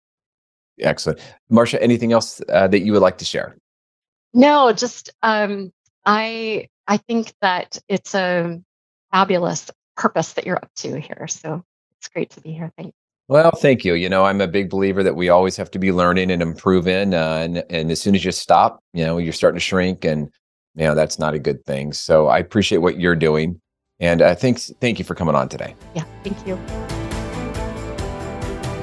Excellent, 0.79 1.19
Marsha. 1.51 1.77
Anything 1.81 2.13
else 2.13 2.41
uh, 2.47 2.69
that 2.69 2.79
you 2.79 2.93
would 2.93 3.01
like 3.01 3.17
to 3.17 3.25
share? 3.25 3.57
No, 4.33 4.71
just 4.71 5.09
um, 5.21 5.73
I 6.05 6.69
I 6.87 6.97
think 6.97 7.33
that 7.41 7.77
it's 7.87 8.15
a 8.15 8.61
fabulous 9.11 9.69
purpose 9.95 10.33
that 10.33 10.45
you're 10.45 10.57
up 10.57 10.69
to 10.77 10.99
here. 10.99 11.27
So 11.27 11.63
it's 11.99 12.07
great 12.07 12.29
to 12.31 12.41
be 12.41 12.53
here. 12.53 12.71
Thanks. 12.77 12.95
Well, 13.29 13.51
thank 13.51 13.83
you. 13.83 13.95
You 13.95 14.07
know, 14.07 14.23
I'm 14.23 14.39
a 14.39 14.47
big 14.47 14.69
believer 14.69 15.03
that 15.03 15.15
we 15.15 15.27
always 15.27 15.57
have 15.57 15.69
to 15.71 15.79
be 15.79 15.91
learning 15.91 16.31
and 16.31 16.41
improving. 16.41 17.13
Uh, 17.13 17.39
and 17.43 17.63
and 17.69 17.91
as 17.91 18.01
soon 18.01 18.15
as 18.15 18.23
you 18.23 18.31
stop, 18.31 18.79
you 18.93 19.03
know, 19.03 19.17
you're 19.17 19.33
starting 19.33 19.57
to 19.57 19.63
shrink, 19.63 20.05
and 20.05 20.29
you 20.75 20.85
know 20.85 20.95
that's 20.95 21.19
not 21.19 21.33
a 21.33 21.39
good 21.39 21.65
thing. 21.65 21.91
So 21.91 22.27
I 22.27 22.37
appreciate 22.37 22.77
what 22.77 23.01
you're 23.01 23.17
doing, 23.17 23.59
and 23.99 24.21
uh, 24.21 24.35
thanks. 24.35 24.71
Thank 24.79 24.97
you 24.97 25.03
for 25.03 25.13
coming 25.13 25.35
on 25.35 25.49
today. 25.49 25.75
Yeah, 25.93 26.05
thank 26.23 26.47
you. 26.47 26.57